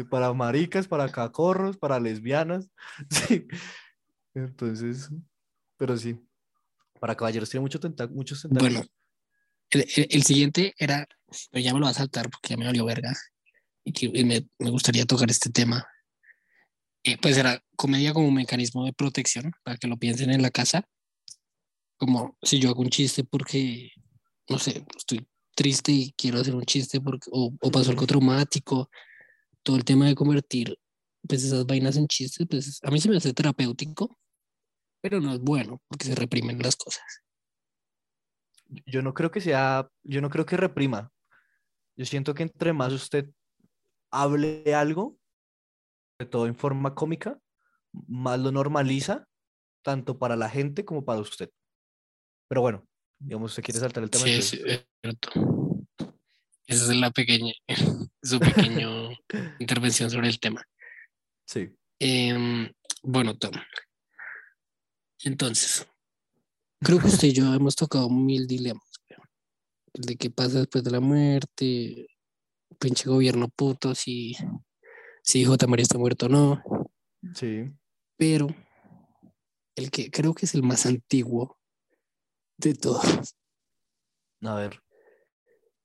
[0.09, 2.69] Para maricas, para cacorros, para lesbianas.
[3.09, 3.47] Sí.
[4.33, 5.09] Entonces,
[5.77, 6.17] pero sí.
[7.01, 8.73] Para caballeros tiene mucho tenta- muchos tentáculos.
[8.73, 8.87] Bueno,
[9.71, 11.07] el, el- el siguiente era,
[11.51, 13.11] ya me lo va a saltar porque ya me valió verga.
[13.83, 15.85] Y, que- y me, me gustaría tocar este tema.
[17.03, 20.87] Eh, pues era comedia como mecanismo de protección, para que lo piensen en la casa.
[21.97, 23.89] Como si yo hago un chiste porque
[24.49, 28.89] no sé, estoy triste y quiero hacer un chiste porque, o, o pasó algo traumático,
[29.63, 30.77] todo el tema de convertir
[31.27, 34.17] pues esas vainas en chistes, pues a mí se me hace terapéutico,
[35.01, 37.03] pero no es bueno porque se reprimen las cosas.
[38.85, 41.11] Yo no creo que sea, yo no creo que reprima.
[41.97, 43.29] Yo siento que entre más usted
[44.11, 45.17] hable algo,
[46.19, 47.39] de todo en forma cómica,
[48.07, 49.27] más lo normaliza,
[49.83, 51.49] tanto para la gente como para usted.
[52.47, 52.87] Pero bueno,
[53.19, 54.25] digamos, se quiere saltar el tema.
[54.25, 55.29] Sí, sí, es cierto.
[56.67, 57.53] Esa es la pequeña,
[58.23, 58.87] su pequeña
[59.59, 60.63] intervención sobre el tema.
[61.45, 61.69] Sí.
[61.99, 62.71] Em,
[63.03, 63.51] bueno, Tom.
[65.23, 65.87] Entonces,
[66.79, 68.83] creo que usted y yo hemos tocado mil dilemas.
[69.93, 72.07] El de qué pasa después de la muerte,
[72.79, 74.35] pinche gobierno puto, si,
[75.21, 75.67] si J.
[75.67, 76.63] María está muerto o no.
[77.35, 77.71] Sí.
[78.17, 78.47] Pero
[79.75, 81.57] el que creo que es el más antiguo
[82.57, 83.35] de todos.
[84.41, 84.81] A ver.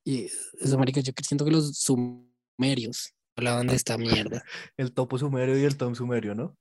[0.04, 0.26] Y
[0.60, 4.42] eso, marica, yo siento que los sumerios hablaban de esta mierda.
[4.76, 6.56] el topo sumerio y el tom sumerio, ¿no?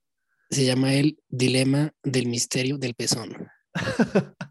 [0.50, 3.48] Se llama el dilema del misterio del pezón.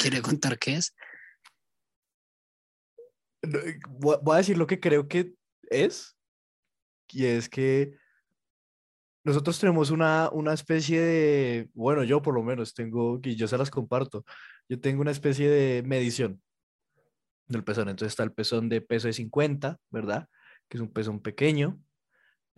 [0.00, 0.94] ¿Quiere contar qué es?
[3.88, 5.34] Voy a decir lo que creo que
[5.70, 6.16] es.
[7.10, 7.92] Y es que
[9.24, 13.58] nosotros tenemos una, una especie de, bueno, yo por lo menos tengo, y yo se
[13.58, 14.24] las comparto,
[14.68, 16.42] yo tengo una especie de medición
[17.46, 17.88] del pezón.
[17.88, 20.28] Entonces está el pezón de peso de 50, ¿verdad?
[20.68, 21.78] Que es un pezón pequeño.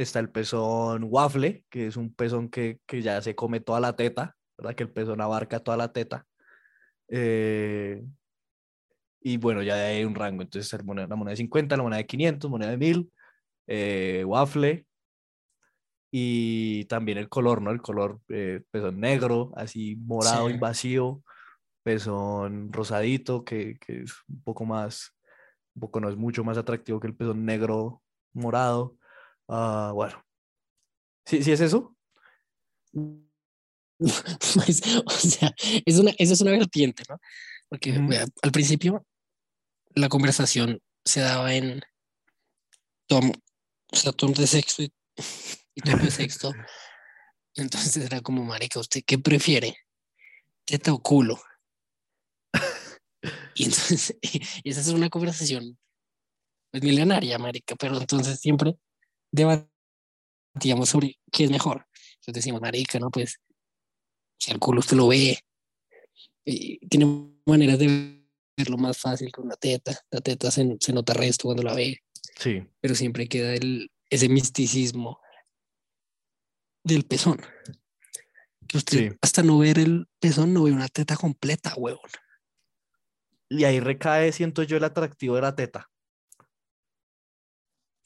[0.01, 3.95] Está el pezón waffle, que es un pezón que, que ya se come toda la
[3.97, 4.75] teta, ¿verdad?
[4.75, 6.25] Que el pezón abarca toda la teta.
[7.09, 8.03] Eh,
[9.21, 10.41] y bueno, ya hay un rango.
[10.41, 13.13] Entonces la moneda, la moneda de 50, la moneda de 500, moneda de 1000,
[13.67, 14.87] eh, waffle.
[16.11, 17.71] Y también el color, ¿no?
[17.71, 20.55] El color eh, pezón negro, así morado, Sí.
[20.55, 21.23] invasivo
[21.83, 25.15] pezón rosadito, que, que es un poco más,
[25.75, 28.97] un poco no es mucho más atractivo que el pezón negro morado.
[29.53, 30.25] Ah, bueno.
[31.27, 31.97] ¿Sí, ¿Sí es eso?
[33.99, 37.21] Pues, o sea, es una, esa es una vertiente, ¿no?
[37.69, 39.05] Porque vea, al principio
[39.95, 41.83] la conversación se daba en
[43.07, 43.31] Tom,
[43.93, 44.91] o sea, Tom de sexto y,
[45.75, 46.51] y Tom de sexto.
[47.57, 49.77] Entonces era como, marica, ¿usted qué prefiere?
[50.65, 51.39] ¿Teta o culo?
[53.55, 54.17] Y entonces,
[54.65, 55.79] y esa es una conversación
[56.71, 58.79] pues, milenaria, marica, pero entonces siempre
[59.33, 61.87] debatíamos sobre qué es mejor.
[62.17, 63.11] Entonces decimos, marica, ¿no?
[63.11, 63.41] Pues
[64.39, 65.39] si el culo usted lo ve,
[66.45, 68.25] y tiene maneras de
[68.57, 69.99] verlo más fácil con la teta.
[70.11, 71.99] La teta se, se nota resto cuando la ve,
[72.39, 72.63] Sí.
[72.81, 75.21] pero siempre queda el, ese misticismo
[76.85, 77.41] del pezón.
[78.67, 79.17] Que usted Sí.
[79.21, 82.11] hasta no ver el pezón no ve una teta completa, huevón.
[83.49, 85.90] Y ahí recae, siento yo, el atractivo de la teta.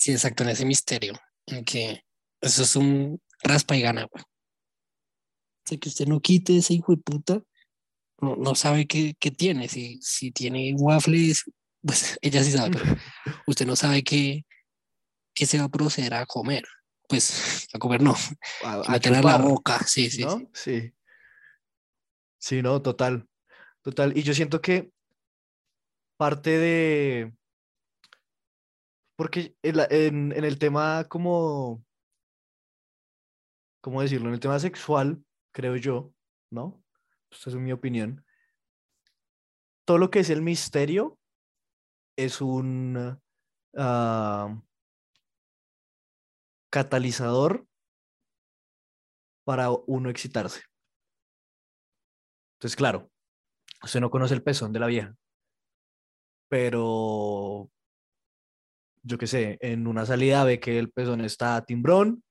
[0.05, 1.15] Sí, exacto, en ese misterio,
[1.47, 2.05] en que
[2.43, 4.23] eso es un raspa y gana, güey.
[4.23, 7.43] O sea, que usted no quite ese hijo de puta,
[8.21, 9.67] no, no sabe qué, qué tiene.
[9.67, 11.45] Si, si tiene waffles,
[11.81, 12.85] pues ella sí sabe, pero
[13.47, 14.45] usted no sabe qué,
[15.33, 16.65] qué se va a proceder a comer.
[17.09, 18.15] Pues a comer no,
[18.63, 20.39] A, a a meterla en la boca, sí, sí, ¿no?
[20.53, 20.83] sí.
[20.83, 20.95] Sí.
[22.39, 23.27] Sí, no, total.
[23.81, 24.15] Total.
[24.15, 24.93] Y yo siento que
[26.19, 27.33] parte de.
[29.17, 31.85] Porque en, el tema como.
[33.81, 34.29] ¿Cómo decirlo?
[34.29, 35.23] En el tema sexual,
[35.53, 36.13] creo yo,
[36.51, 36.83] ¿no?
[37.31, 38.25] Esta es mi opinión.
[39.85, 41.19] Todo lo que es el misterio
[42.17, 43.21] es un
[43.77, 44.63] ah,
[46.71, 47.67] catalizador
[49.45, 50.63] para uno excitarse.
[52.57, 53.11] Entonces, claro,
[53.83, 55.15] usted no conoce el pezón de la vieja,
[56.49, 57.71] pero
[59.05, 62.25] yo qué sé, en una salida ve que el pezón está timbrón,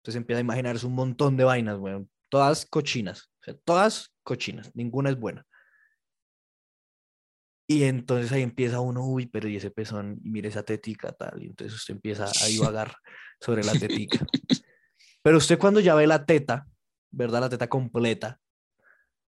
[0.00, 4.70] entonces empieza a imaginarse un montón de vainas, bueno, todas cochinas, o sea, todas cochinas,
[4.74, 5.46] ninguna es buena.
[7.68, 11.42] Y entonces ahí empieza uno, uy, pero y ese pezón, y mire esa tetica, tal,
[11.42, 12.94] y entonces usted empieza a divagar
[13.40, 14.26] sobre la tetica.
[15.22, 16.66] Pero usted cuando ya ve la teta,
[17.10, 17.40] ¿verdad?
[17.40, 18.40] La teta completa,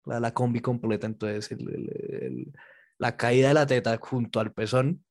[0.05, 2.53] la, la combi completa, entonces el- el- el-
[2.99, 5.05] la caída de la teta junto al pezón,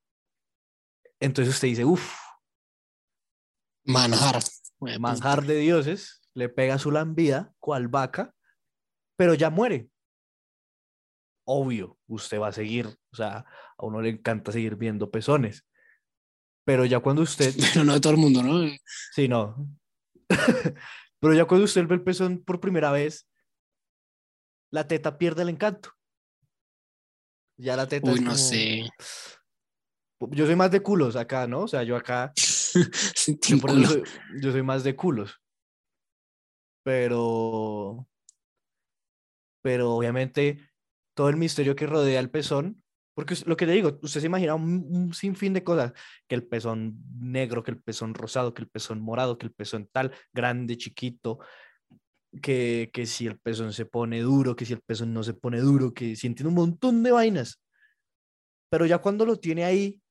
[1.20, 2.14] entonces usted dice, uff,
[3.86, 4.44] Manjar.
[5.00, 8.36] manjar de dioses, le pega su lambida, cual vaca,
[9.16, 9.90] pero ya muere.
[11.46, 13.46] Obvio, usted va a seguir, o sea,
[13.78, 15.66] a uno le encanta seguir viendo pezones,
[16.66, 18.70] pero ya cuando usted, Pero no de todo el mundo, ¿no?
[19.14, 19.70] sí, no,
[21.20, 23.30] pero ya cuando usted ve el pezón por primera vez,
[24.70, 25.94] la teta pierde el encanto.
[27.58, 28.88] Ya la teta Uy, es no sé.
[30.20, 31.62] Yo soy más de culos acá, ¿no?
[31.62, 32.34] O sea, yo acá,
[33.48, 34.04] yo, por eso soy,
[34.42, 35.40] yo soy más de culos.
[36.84, 38.08] Pero,
[39.62, 40.60] pero obviamente
[41.14, 42.84] todo el misterio que rodea el pezón,
[43.16, 45.94] porque lo que le digo, usted se imagina un, un sinfín de cosas,
[46.28, 49.90] que el pezón negro, que el pezón rosado, que el pezón morado, que el pezón
[49.92, 51.40] tal, grande, chiquito,
[52.42, 55.60] que, que si el pezón se pone duro, que si el pezón no se pone
[55.60, 57.62] duro, que si entiende un montón de vainas.
[58.70, 60.02] Pero ya cuando lo tiene ahí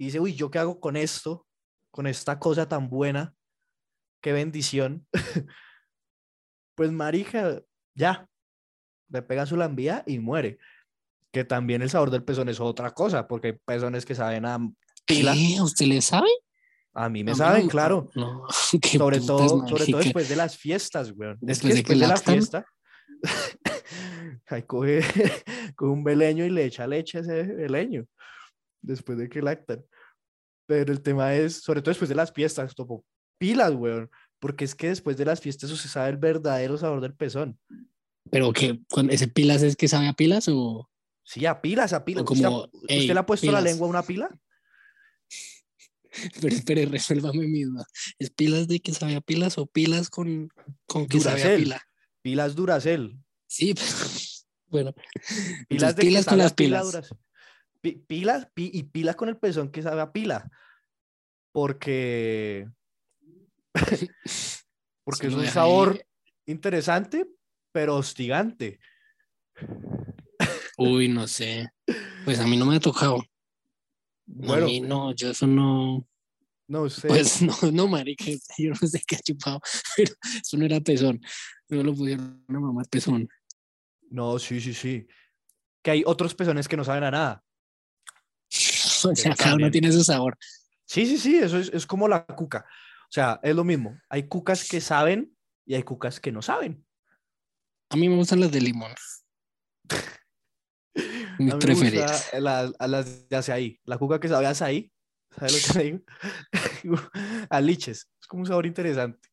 [0.00, 1.46] y dice, uy, ¿yo qué hago con esto?
[1.90, 3.34] Con esta cosa tan buena,
[4.22, 5.06] qué bendición.
[6.74, 7.60] pues marica,
[7.94, 8.26] ya,
[9.10, 10.56] le pega su lambía y muere.
[11.30, 14.58] Que también el sabor del pezón es otra cosa, porque hay pezones que saben a
[15.04, 15.34] pila.
[15.34, 15.60] ¿Qué?
[15.60, 16.30] ¿Usted le sabe?
[16.94, 18.08] A mí me A mí saben, no- claro.
[18.14, 18.46] No,
[18.96, 21.36] Sobre todo, sobre todo después de las fiestas, weón.
[21.42, 22.64] Después de que de la fiesta,
[24.46, 25.02] ahí coge,
[25.76, 28.06] coge un beleño y le echa leche a ese beleño.
[28.82, 29.84] Después de que lactan.
[30.66, 33.04] Pero el tema es, sobre todo después de las fiestas, topo
[33.38, 34.10] pilas, weón.
[34.38, 37.58] Porque es que después de las fiestas se sabe el verdadero sabor del pezón.
[38.30, 40.88] Pero que con ese pilas es que sabe a pilas o
[41.24, 42.24] Sí, a pilas, a pilas.
[42.26, 43.64] O ¿Usted, ha- como, usted "Ey, le ha puesto la pilas".
[43.72, 44.30] lengua a una pila?
[46.40, 47.84] pero espere, resuélvame mi duda.
[48.18, 50.48] ¿Es pilas de que sabe a pilas o pilas con,
[50.86, 51.62] con que sabe a Duracell.
[51.62, 51.82] pila?
[52.22, 53.18] Pilas Duracel.
[53.46, 53.88] Sí, pero
[54.68, 54.92] bueno.
[54.92, 57.14] Pilas, Entonces, de que pilas con sabe a las pila pilas.
[57.80, 60.50] Pilas pi- y pilas con el pezón que sabe a pila.
[61.52, 62.68] Porque.
[65.04, 67.26] porque es un sabor ahí- interesante,
[67.72, 68.78] pero hostigante.
[70.78, 71.68] Uy, no sé.
[72.24, 73.22] Pues a mí no me ha tocado.
[74.26, 76.06] Bueno, A mí no, yo eso no.
[76.68, 77.08] no sé.
[77.08, 78.24] Pues no, no, marica,
[78.58, 79.60] yo no sé qué ha chupado,
[79.96, 80.12] pero
[80.42, 81.20] eso no era pezón.
[81.68, 83.28] No lo pudieron mamar pezón.
[84.10, 85.06] No, sí, sí, sí.
[85.82, 87.44] Que hay otros pezones que no saben a nada.
[89.12, 90.36] O sea, cada uno tiene su sabor.
[90.86, 92.64] Sí, sí, sí, eso es, es como la cuca.
[93.04, 93.98] O sea, es lo mismo.
[94.08, 95.36] Hay cucas que saben
[95.66, 96.84] y hay cucas que no saben.
[97.90, 98.92] A mí me gustan las de limón.
[101.38, 102.30] Mis preferidas.
[102.38, 103.80] la- a las de azaí.
[103.84, 104.92] La cuca que sabe a azaí.
[105.36, 106.04] ¿Sabes lo que digo?
[107.50, 108.08] a liches.
[108.20, 109.28] Es como un sabor interesante.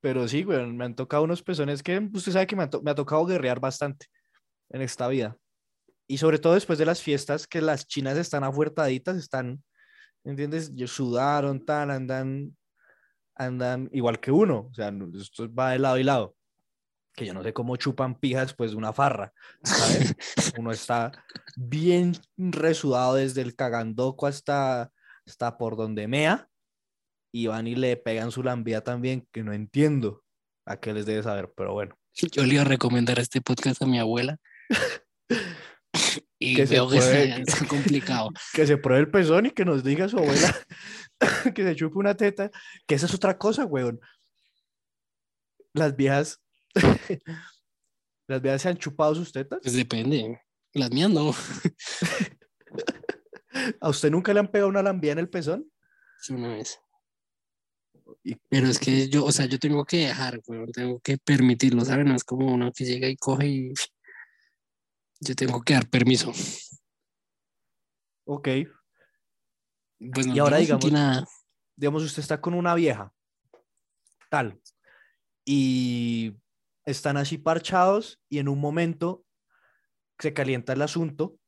[0.00, 2.82] Pero sí, güey, me han tocado unos pezones que usted sabe que me ha, to-
[2.82, 4.06] me ha tocado guerrear bastante
[4.70, 5.36] en esta vida.
[6.08, 9.62] Y sobre todo después de las fiestas, que las chinas están afuertaditas, están,
[10.24, 10.72] ¿entiendes?
[10.86, 12.56] Sudaron, tal, andan,
[13.34, 14.68] andan igual que uno.
[14.70, 16.36] O sea, esto va de lado y lado.
[17.14, 19.32] Que yo no sé cómo chupan pija después de una farra,
[19.62, 20.14] ¿sabes?
[20.58, 21.12] Uno está
[21.56, 24.92] bien resudado desde el cagandoco hasta,
[25.26, 26.46] hasta por donde mea
[27.32, 30.22] y van y le pegan su lambía también, que no entiendo
[30.66, 31.96] a qué les debe saber, pero bueno.
[32.14, 34.38] Yo le iba a recomendar este podcast a mi abuela.
[36.50, 38.30] Y Que se veo que puede- está complicado.
[38.54, 40.54] Que se pruebe el pezón y que nos diga su abuela
[41.54, 42.50] que se chupe una teta,
[42.86, 44.00] que esa es otra cosa, weón.
[45.72, 46.40] Las viejas,
[48.26, 49.60] las viejas se han chupado sus tetas.
[49.62, 50.40] Pues depende.
[50.72, 51.34] Las mías no.
[53.80, 55.70] ¿A usted nunca le han pegado una lambía en el pezón?
[56.20, 56.78] Sí, una vez.
[58.48, 62.08] Pero es que yo, o sea, yo tengo que dejar, weón, tengo que permitirlo, ¿saben?
[62.08, 63.72] No es como uno que llega y coge y
[65.20, 66.32] yo tengo que dar permiso.
[68.24, 68.48] Ok.
[70.12, 71.26] Pues no Y ahora digamos digamos- nada.
[71.76, 73.12] digamos, usted está con una vieja,
[74.30, 74.60] tal,
[75.44, 76.34] y
[76.84, 79.24] están así parchados y en un momento
[80.18, 81.38] se calienta el asunto,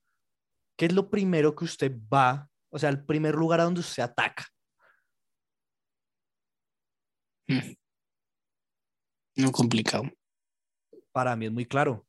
[0.76, 4.02] ¿qué es lo primero que usted va, o sea, el primer lugar a donde usted
[4.02, 4.46] ataca?
[7.48, 7.74] Mm.
[9.36, 10.04] No complicado.
[11.12, 12.06] Para mí es muy claro,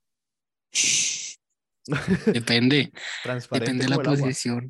[2.26, 2.92] Depende,
[3.52, 4.04] depende de la agua.
[4.16, 4.70] posición.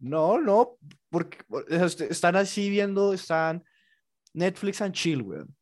[0.00, 0.78] No, no,
[1.10, 1.38] porque
[1.84, 3.64] usted- están así viendo, están
[4.34, 5.54] Netflix and chill, weón.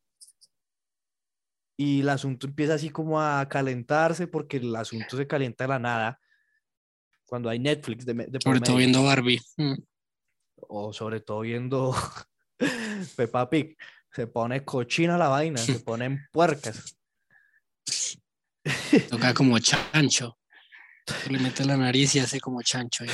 [1.79, 5.79] Y el asunto empieza así como a calentarse porque el asunto se calienta de la
[5.79, 6.19] nada
[7.27, 9.39] cuando hay Netflix de, de Sobre todo viendo Barbie.
[9.57, 9.75] Mm.
[10.69, 11.93] o sobre todo viendo
[13.15, 13.77] Peppa Pig.
[14.11, 16.97] Se pone cochina la vaina, se ponen puercas.
[19.09, 20.37] Toca como chancho.
[21.29, 23.05] Le mete la nariz y hace como chancho.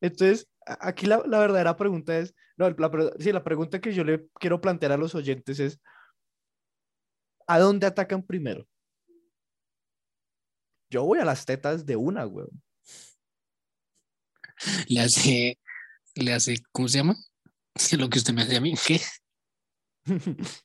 [0.00, 4.28] Entonces, aquí la, la verdadera pregunta es, no, la, sí, la pregunta que yo le
[4.34, 5.80] quiero plantear a los oyentes es,
[7.46, 8.66] ¿a dónde atacan primero?
[10.90, 12.62] Yo voy a las tetas de una, weón.
[14.86, 15.58] Le hace,
[16.14, 17.16] le hace, ¿cómo se llama?
[17.98, 19.00] Lo que usted me hace a mí, ¿qué?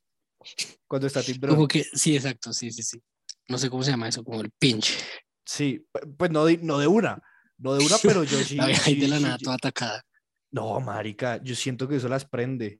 [0.87, 1.55] Cuando está timbrón.
[1.55, 3.01] Como que, sí, exacto, sí, sí, sí.
[3.49, 4.97] No sé cómo se llama eso, como el pinch.
[5.45, 7.21] Sí, pu- pues no de, no de una,
[7.57, 8.55] no de una, pero yo sí.
[8.55, 10.03] La ahí de la nada toda atacada.
[10.51, 12.79] No, marica, yo siento que eso las prende.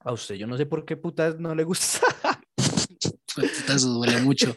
[0.00, 2.00] A usted, yo no sé por qué putas no le gusta.
[3.34, 4.56] Puta, Eso duele mucho.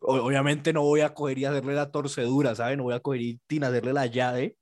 [0.00, 2.76] Obviamente no voy a coger y hacerle la torcedura, ¿sabe?
[2.76, 4.56] No voy a coger y tin, hacerle la llave.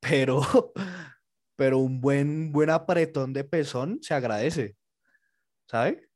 [0.00, 0.40] Pero,
[1.56, 4.76] pero un buen, buen apretón de pezón se agradece,
[5.68, 6.09] ¿sabe?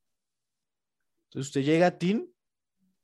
[1.35, 2.33] Entonces usted llega a Tin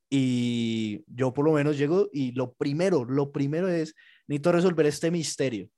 [0.09, 3.95] y yo por lo menos llego y lo primero, lo primero es,
[4.29, 5.69] necesito resolver este misterio.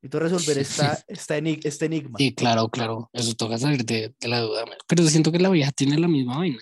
[0.00, 2.18] Necesito resolver esta, esta eni- este enigma.
[2.18, 3.08] Sí, claro, claro.
[3.12, 4.64] Eso toca salir de, de la duda.
[4.88, 6.58] Pero siento que la vieja tiene la misma vaina.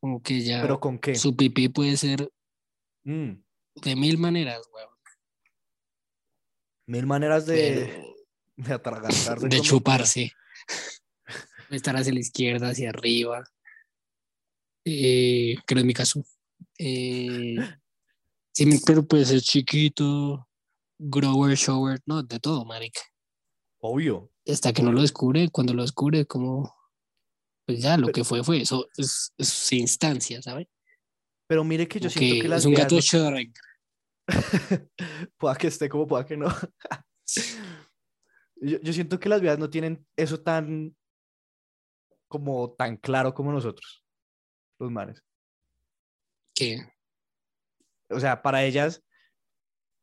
[0.00, 1.16] Como que ya ¿Pero con qué?
[1.16, 2.30] su pipí puede ser
[3.04, 3.42] Mm,
[3.82, 4.88] de mil maneras, weón.
[6.86, 8.14] mil maneras de, Pero-
[8.68, 9.48] de atragantarse.
[9.48, 10.30] de chupar, sí.
[11.70, 13.42] Estar hacia la izquierda, hacia arriba.
[14.84, 16.24] Eh, que no es mi caso.
[16.78, 17.56] Eh,
[18.52, 20.48] sí, pero puede ser chiquito,
[20.98, 23.00] grower, shower, no, de todo, marica.
[23.80, 24.30] Obvio.
[24.46, 26.74] Hasta que no lo descubre, cuando lo descubre, como,
[27.66, 28.60] pues ya, lo Pero- que fue, fue.
[28.62, 30.66] Eso es, es su instancia, ¿sabes?
[31.48, 33.00] Pero mire que yo Como siento que, las es un gato no-
[35.36, 36.46] pueda que esté como pueda que no.
[38.56, 40.96] yo, yo siento que las viejas no tienen eso tan
[42.28, 44.01] como tan claro como nosotros,
[44.82, 45.22] los manes.
[46.54, 46.84] que
[48.10, 49.02] O sea, para ellas,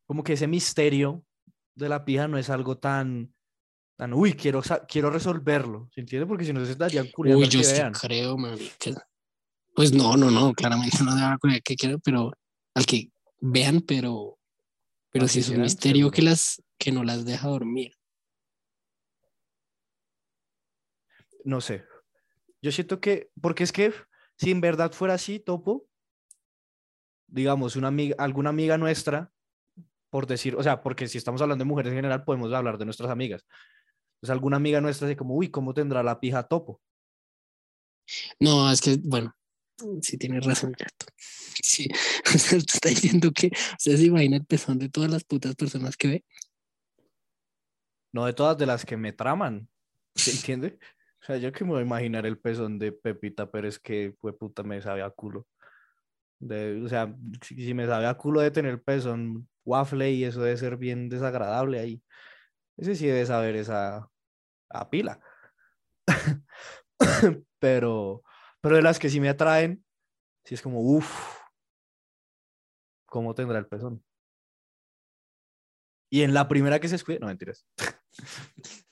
[0.06, 1.24] como que ese misterio
[1.76, 3.34] de la pija no es algo tan,
[3.96, 6.26] tan, uy, quiero, quiero resolverlo, ¿se entiende?
[6.26, 9.08] Porque si no se estarían curiando Uy, yo sí creo, marica.
[9.76, 12.32] Pues no, no, no, claramente no debe haber que quiero, pero
[12.74, 14.38] al que vean, pero,
[15.10, 16.16] pero si es un misterio seguro.
[16.16, 17.94] que las, que no las deja dormir.
[21.46, 21.86] No sé.
[22.62, 23.94] Yo siento que, porque es que
[24.40, 25.86] si en verdad fuera así, Topo,
[27.28, 29.34] digamos, una amiga, alguna amiga nuestra,
[30.10, 32.86] por decir, o sea, porque si estamos hablando de mujeres en general, podemos hablar de
[32.86, 33.46] nuestras amigas.
[34.22, 36.82] Pues alguna amiga nuestra dice como, uy, ¿cómo tendrá la pija Topo?
[38.40, 39.36] No, es que, bueno,
[40.02, 41.08] sí tienes razón, Gato.
[41.62, 41.90] Sí,
[42.34, 45.54] o sea, usted está diciendo que usted se imagina el pezón de todas las putas
[45.56, 46.26] personas que ve.
[48.14, 49.68] No de todas de las que me traman,
[50.16, 50.80] ¿se entiende?
[51.22, 54.38] O sea, yo que me voy a imaginar el pezón de Pepita Pérez que, fue
[54.38, 55.48] puta, me sabe a culo.
[56.40, 60.42] De, o sea, si, si me sabe a culo de tener pezón waffle y eso
[60.42, 62.04] debe ser bien desagradable ahí.
[62.78, 64.10] Ese sí debe saber esa
[64.70, 65.20] a pila.
[67.60, 68.24] pero,
[68.62, 69.84] pero de las que sí me atraen,
[70.46, 71.40] sí es como, uff,
[73.06, 74.04] ¿cómo tendrá el pezón?
[76.10, 77.66] Y en la primera que se escuche, no mentiras.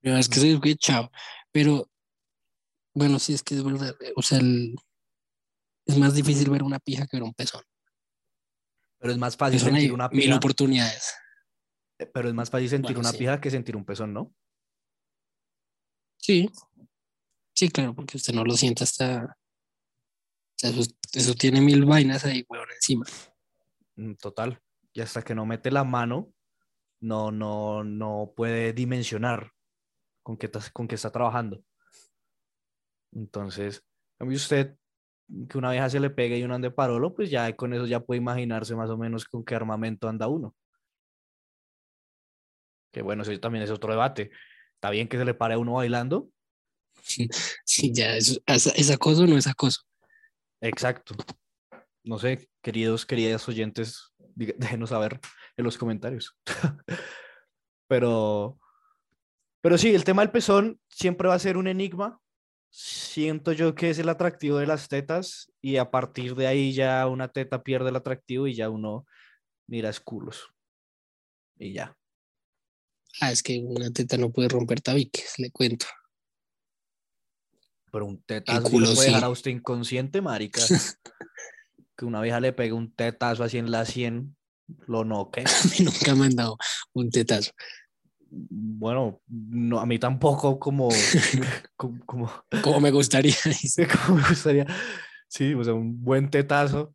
[0.00, 1.10] Pero es que se ve chao.
[1.52, 1.88] Pero,
[2.94, 3.94] bueno, sí es que es verdad.
[4.00, 4.76] eh, O sea, el-
[5.86, 7.62] es más difícil ver una pija que ver un pezón.
[8.98, 10.36] Pero es más fácil Pezón hay sentir una mil pija.
[10.36, 11.14] oportunidades.
[11.98, 13.18] Eh, Pero es más fácil sentir Bueno, una sí.
[13.18, 14.34] pija que sentir un pezón, ¿no?
[16.18, 16.50] Sí,
[17.54, 19.24] sí, claro, porque usted no lo siente hasta.
[19.24, 23.06] o sea, eso, eso tiene mil vainas ahí, weón, encima.
[23.96, 24.60] Mm, Total.
[24.92, 26.32] Y hasta que no mete la mano,
[27.00, 29.52] no, no, no puede dimensionar
[30.30, 31.62] con qué, con está trabajando.
[33.12, 33.84] Entonces,
[34.18, 34.76] a mí usted,
[35.48, 38.00] que una vieja se le pegue y uno ande parolo, pues ya con eso ya
[38.00, 40.54] puede imaginarse más o menos con qué armamento anda uno.
[42.92, 44.30] Que bueno, eso también es otro debate.
[44.74, 46.30] Está bien que se le pare a uno bailando,
[47.64, 49.82] Sí, ya, esa, es acoso o no es acoso.
[50.60, 51.14] Exacto.
[52.04, 55.18] No sé, queridos, queridas oyentes, déjenos saber
[55.56, 56.36] en los comentarios.
[57.88, 58.58] pero,
[59.60, 62.20] pero sí, el tema del pezón siempre va a ser un enigma.
[62.70, 67.06] Siento yo que es el atractivo de las tetas y a partir de ahí ya
[67.08, 69.06] una teta pierde el atractivo y ya uno
[69.66, 70.48] mira culos.
[71.58, 71.96] Y ya.
[73.20, 75.86] Ah, es que una teta no puede romper tabiques, le cuento.
[77.90, 80.60] Pero un tetazo culo lo puede dejar a usted inconsciente, marica.
[81.96, 84.36] que una vieja le pegue un tetazo así en la 100,
[84.86, 85.44] lo noque.
[85.46, 86.56] A mí nunca me han dado
[86.92, 87.50] un tetazo.
[88.32, 90.88] Bueno, no, a mí tampoco como,
[91.76, 93.34] como, como, Como me gustaría.
[94.06, 94.66] como me gustaría.
[95.28, 96.94] Sí, o sea, un buen tetazo,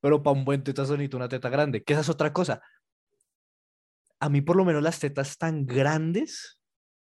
[0.00, 2.62] pero para un buen tetazo necesito una teta grande, que esa es otra cosa.
[4.20, 6.58] A mí por lo menos las tetas tan grandes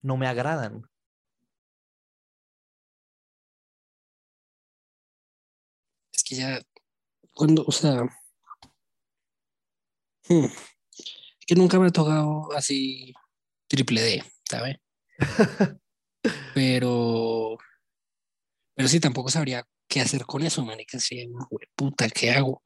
[0.03, 0.83] no me agradan.
[6.13, 6.61] Es que ya,
[7.33, 8.03] cuando, o sea,
[10.29, 13.13] hmm, es que nunca me ha tocado así
[13.75, 14.77] triple D, ¿sabes?
[16.55, 17.59] Pero,
[18.75, 20.99] pero sí, tampoco sabría qué hacer con eso, manica.
[20.99, 21.31] Sí,
[21.77, 22.63] puta, ¿qué hago?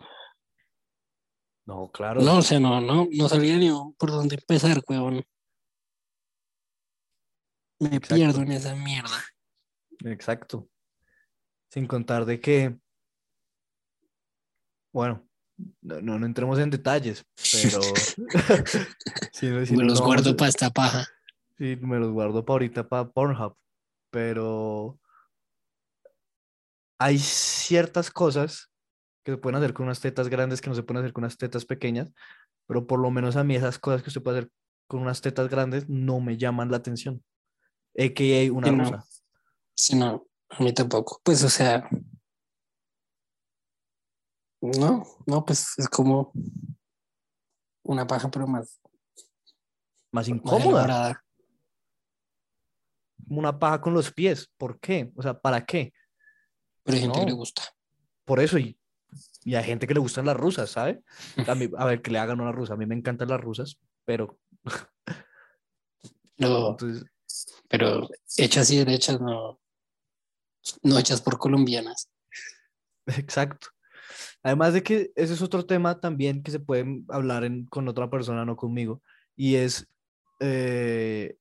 [1.67, 2.21] No, claro.
[2.21, 5.25] No, o sea, no, no, no sabría ni por dónde empezar, weón.
[7.81, 8.15] Me Exacto.
[8.15, 9.25] pierdo en esa mierda.
[10.05, 10.69] Exacto.
[11.71, 12.79] Sin contar de que,
[14.93, 15.28] bueno,
[15.83, 17.81] no, no, no entremos en detalles, pero
[19.71, 21.07] me los no guardo para esta paja.
[21.57, 23.57] Sí, me los guardo para ahorita para Pornhub,
[24.11, 24.99] pero
[26.99, 28.71] hay ciertas cosas
[29.25, 31.37] que se pueden hacer con unas tetas grandes que no se pueden hacer con unas
[31.37, 32.13] tetas pequeñas,
[32.67, 34.51] pero por lo menos a mí esas cosas que se puede hacer
[34.87, 37.23] con unas tetas grandes no me llaman la atención.
[37.97, 39.05] AKA una Sí, no.
[39.75, 41.21] Sí, no, a mí tampoco.
[41.23, 41.89] Pues, o sea,
[44.61, 46.33] no, no, pues es como
[47.83, 48.81] una paja, pero más,
[50.13, 51.23] Más incómoda,
[53.27, 54.51] como una paja con los pies.
[54.57, 55.13] ¿Por qué?
[55.17, 55.93] O sea, ¿para qué?
[56.83, 57.63] Pero hay gente que le gusta.
[58.25, 58.79] Por eso, y,
[59.45, 61.03] y hay gente que le gustan las rusas, ¿sabe?
[61.47, 62.75] A, mí, a ver, que le hagan una rusa.
[62.75, 64.39] A mí me encantan las rusas, pero
[66.39, 67.05] No, entonces,
[67.69, 69.61] pero hechas y derechas, no,
[70.83, 72.11] no hechas por colombianas.
[73.07, 73.69] Exacto.
[74.43, 78.09] Además de que ese es otro tema también que se puede hablar en- con otra
[78.11, 79.03] persona, no conmigo,
[79.37, 79.87] y es
[80.41, 81.37] eh,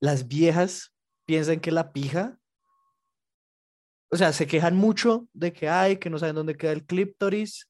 [0.00, 0.94] las viejas
[1.26, 2.38] piensan que la pija,
[4.10, 7.68] o sea, se quejan mucho de que hay, que no saben dónde queda el clíptoris,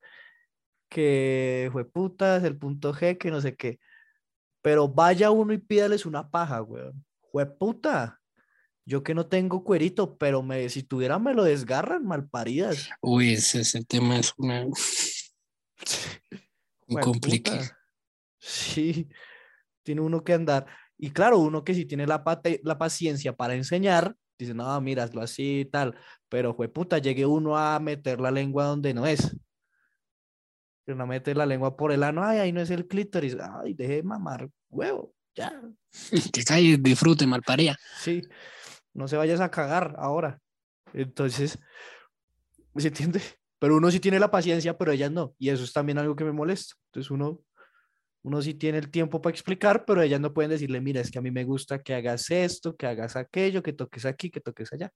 [0.89, 3.79] que fue putas, el punto G, que no sé qué.
[4.63, 7.05] Pero vaya uno y pídales una paja, weón.
[7.59, 8.21] puta.
[8.89, 12.89] Yo que no tengo cuerito, pero me, si tuviera me lo desgarran, malparidas.
[13.01, 14.65] Uy, ese, ese tema es una,
[16.87, 17.51] un complique.
[18.39, 19.09] Sí,
[19.83, 20.67] tiene uno que andar.
[20.97, 22.23] Y claro, uno que sí tiene la,
[22.63, 25.97] la paciencia para enseñar, dice, no, mira, hazlo así y tal.
[26.29, 29.37] Pero, puta, llegue uno a meter la lengua donde no es.
[30.85, 33.37] Que uno mete la lengua por el ano, ay, ahí no es el clítoris.
[33.41, 35.61] Ay, deje de mamar, huevo, ya.
[36.33, 37.77] Que calle, disfrute, malparía.
[38.01, 38.23] Sí,
[38.97, 40.41] no se vayas a cagar ahora.
[40.93, 41.59] Entonces,
[42.77, 43.21] ¿se entiende?
[43.59, 45.35] Pero uno sí tiene la paciencia, pero ellas no.
[45.39, 46.75] Y eso es también algo que me molesta.
[46.87, 47.43] Entonces uno,
[48.23, 51.19] uno sí tiene el tiempo para explicar, pero ellas no pueden decirle, mira, es que
[51.19, 54.73] a mí me gusta que hagas esto, que hagas aquello, que toques aquí, que toques
[54.73, 54.91] allá.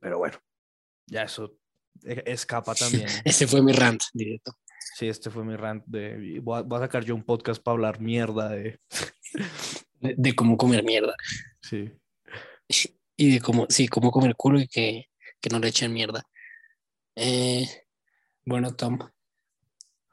[0.00, 0.38] Pero bueno,
[1.06, 1.56] ya eso
[2.04, 3.08] e- escapa también.
[3.24, 4.52] Ese fue mi rant directo.
[4.96, 6.40] Sí, este fue mi rant de...
[6.40, 8.48] Voy a, voy a sacar yo un podcast para hablar mierda.
[8.48, 8.80] De,
[10.00, 11.14] de cómo comer mierda.
[11.60, 11.92] Sí.
[13.16, 15.06] Y de cómo, sí, cómo comer culo y que,
[15.40, 16.24] que no le echen mierda.
[17.16, 17.66] Eh,
[18.44, 18.98] bueno, Tom.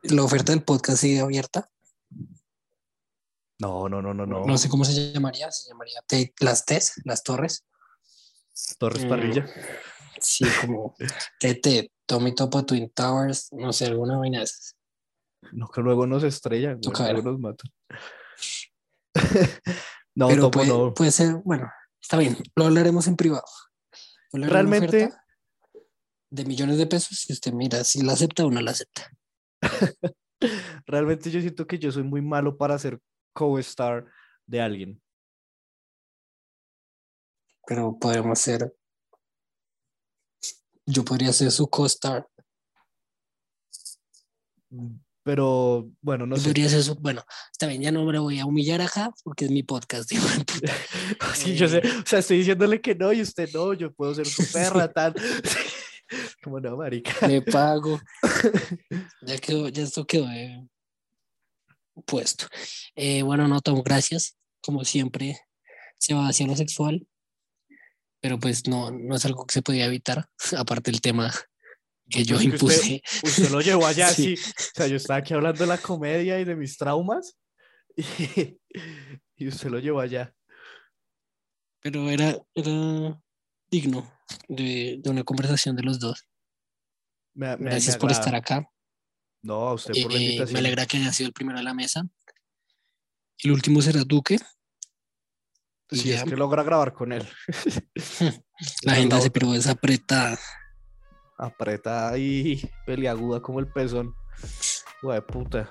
[0.03, 1.69] La oferta del podcast sigue abierta.
[3.59, 4.45] No, no, no, no, no.
[4.45, 5.51] No sé cómo se llamaría.
[5.51, 7.65] Se llamaría Te- las TES, las torres.
[8.77, 9.45] Torres Mm, Parrilla.
[10.21, 10.95] Sí, como
[11.39, 14.75] TT, Tommy Topo Twin Towers, no sé, alguna vaina de esas.
[15.53, 17.71] No, que luego nos estrellan, luego nos matan.
[20.15, 20.93] no, Pero Topo, puede, no.
[20.93, 21.69] puede ser, bueno,
[22.01, 23.45] está bien, lo hablaremos en privado.
[24.31, 25.11] Una Realmente-
[26.31, 29.11] De millones de pesos, y usted mira si la acepta o no la acepta.
[30.85, 32.99] Realmente yo siento que yo soy muy malo para ser
[33.33, 34.05] co-star
[34.45, 35.01] de alguien.
[37.65, 38.73] Pero podemos ser.
[40.85, 42.27] Yo podría ser su co-star.
[45.23, 46.83] Pero bueno, no sé.
[46.83, 46.95] su.
[46.95, 50.11] Bueno, está bien, ya no me voy a humillar acá porque es mi podcast.
[51.33, 51.79] Sí, yo sé.
[51.79, 55.13] O sea, estoy diciéndole que no y usted no, yo puedo ser su perra, tal.
[56.43, 57.27] Como no, marica.
[57.27, 57.99] Le pago.
[59.21, 60.67] Ya quedó, ya esto quedó eh,
[62.05, 62.47] puesto.
[62.95, 64.37] Eh, bueno, no, Tom, gracias.
[64.61, 65.39] Como siempre,
[65.97, 67.05] se va hacia lo sexual.
[68.21, 70.29] Pero pues no, no es algo que se podía evitar.
[70.57, 71.31] Aparte el tema
[72.09, 73.01] que yo Es usted- impuse.
[73.23, 74.35] Usted lo llevó allá, Sí.
[74.35, 74.51] sí.
[74.51, 77.37] O sea, yo estaba aquí hablando de la comedia y de mis traumas.
[79.37, 80.33] Y, y usted lo llevó allá.
[81.81, 83.21] Pero era, era
[83.71, 84.11] digno
[84.47, 86.25] de, de una conversación de los dos.
[87.33, 88.69] Me, me- Gracias me por estar acá.
[89.41, 90.53] No, a usted por la Eh, invitación.
[90.53, 92.03] me alegra que haya sido el primero de la mesa.
[93.37, 94.37] El último será Duque.
[95.89, 97.25] Si es ya, que logra grabar con él.
[98.83, 99.31] la es agenda la se otra.
[99.39, 100.37] piró desapretada.
[101.39, 104.13] Apretada y peliaguda como el pezón.
[105.01, 105.67] Güey, puta.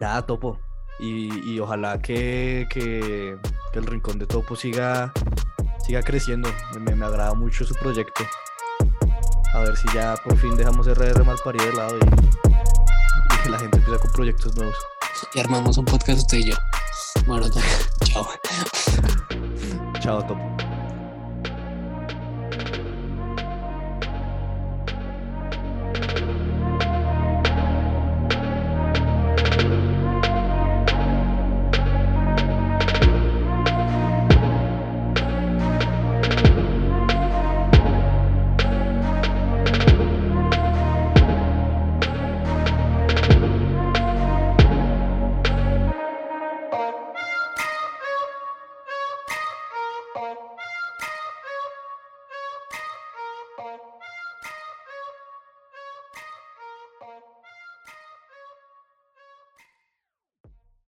[0.00, 0.58] Ya, topo.
[0.98, 3.36] Y, y ojalá que, que,
[3.72, 5.12] que el rincón de topo siga,
[5.84, 6.48] siga creciendo.
[6.78, 8.24] Me, me agrada mucho su proyecto.
[9.52, 13.58] A ver si ya por fin dejamos RR Malparido de lado y, y que la
[13.58, 14.76] gente empieza con proyectos nuevos.
[15.34, 16.56] Y armamos un podcast usted y yo.
[17.26, 17.62] Bueno, ya.
[18.04, 18.28] Chao.
[20.00, 20.49] Chao, Topo.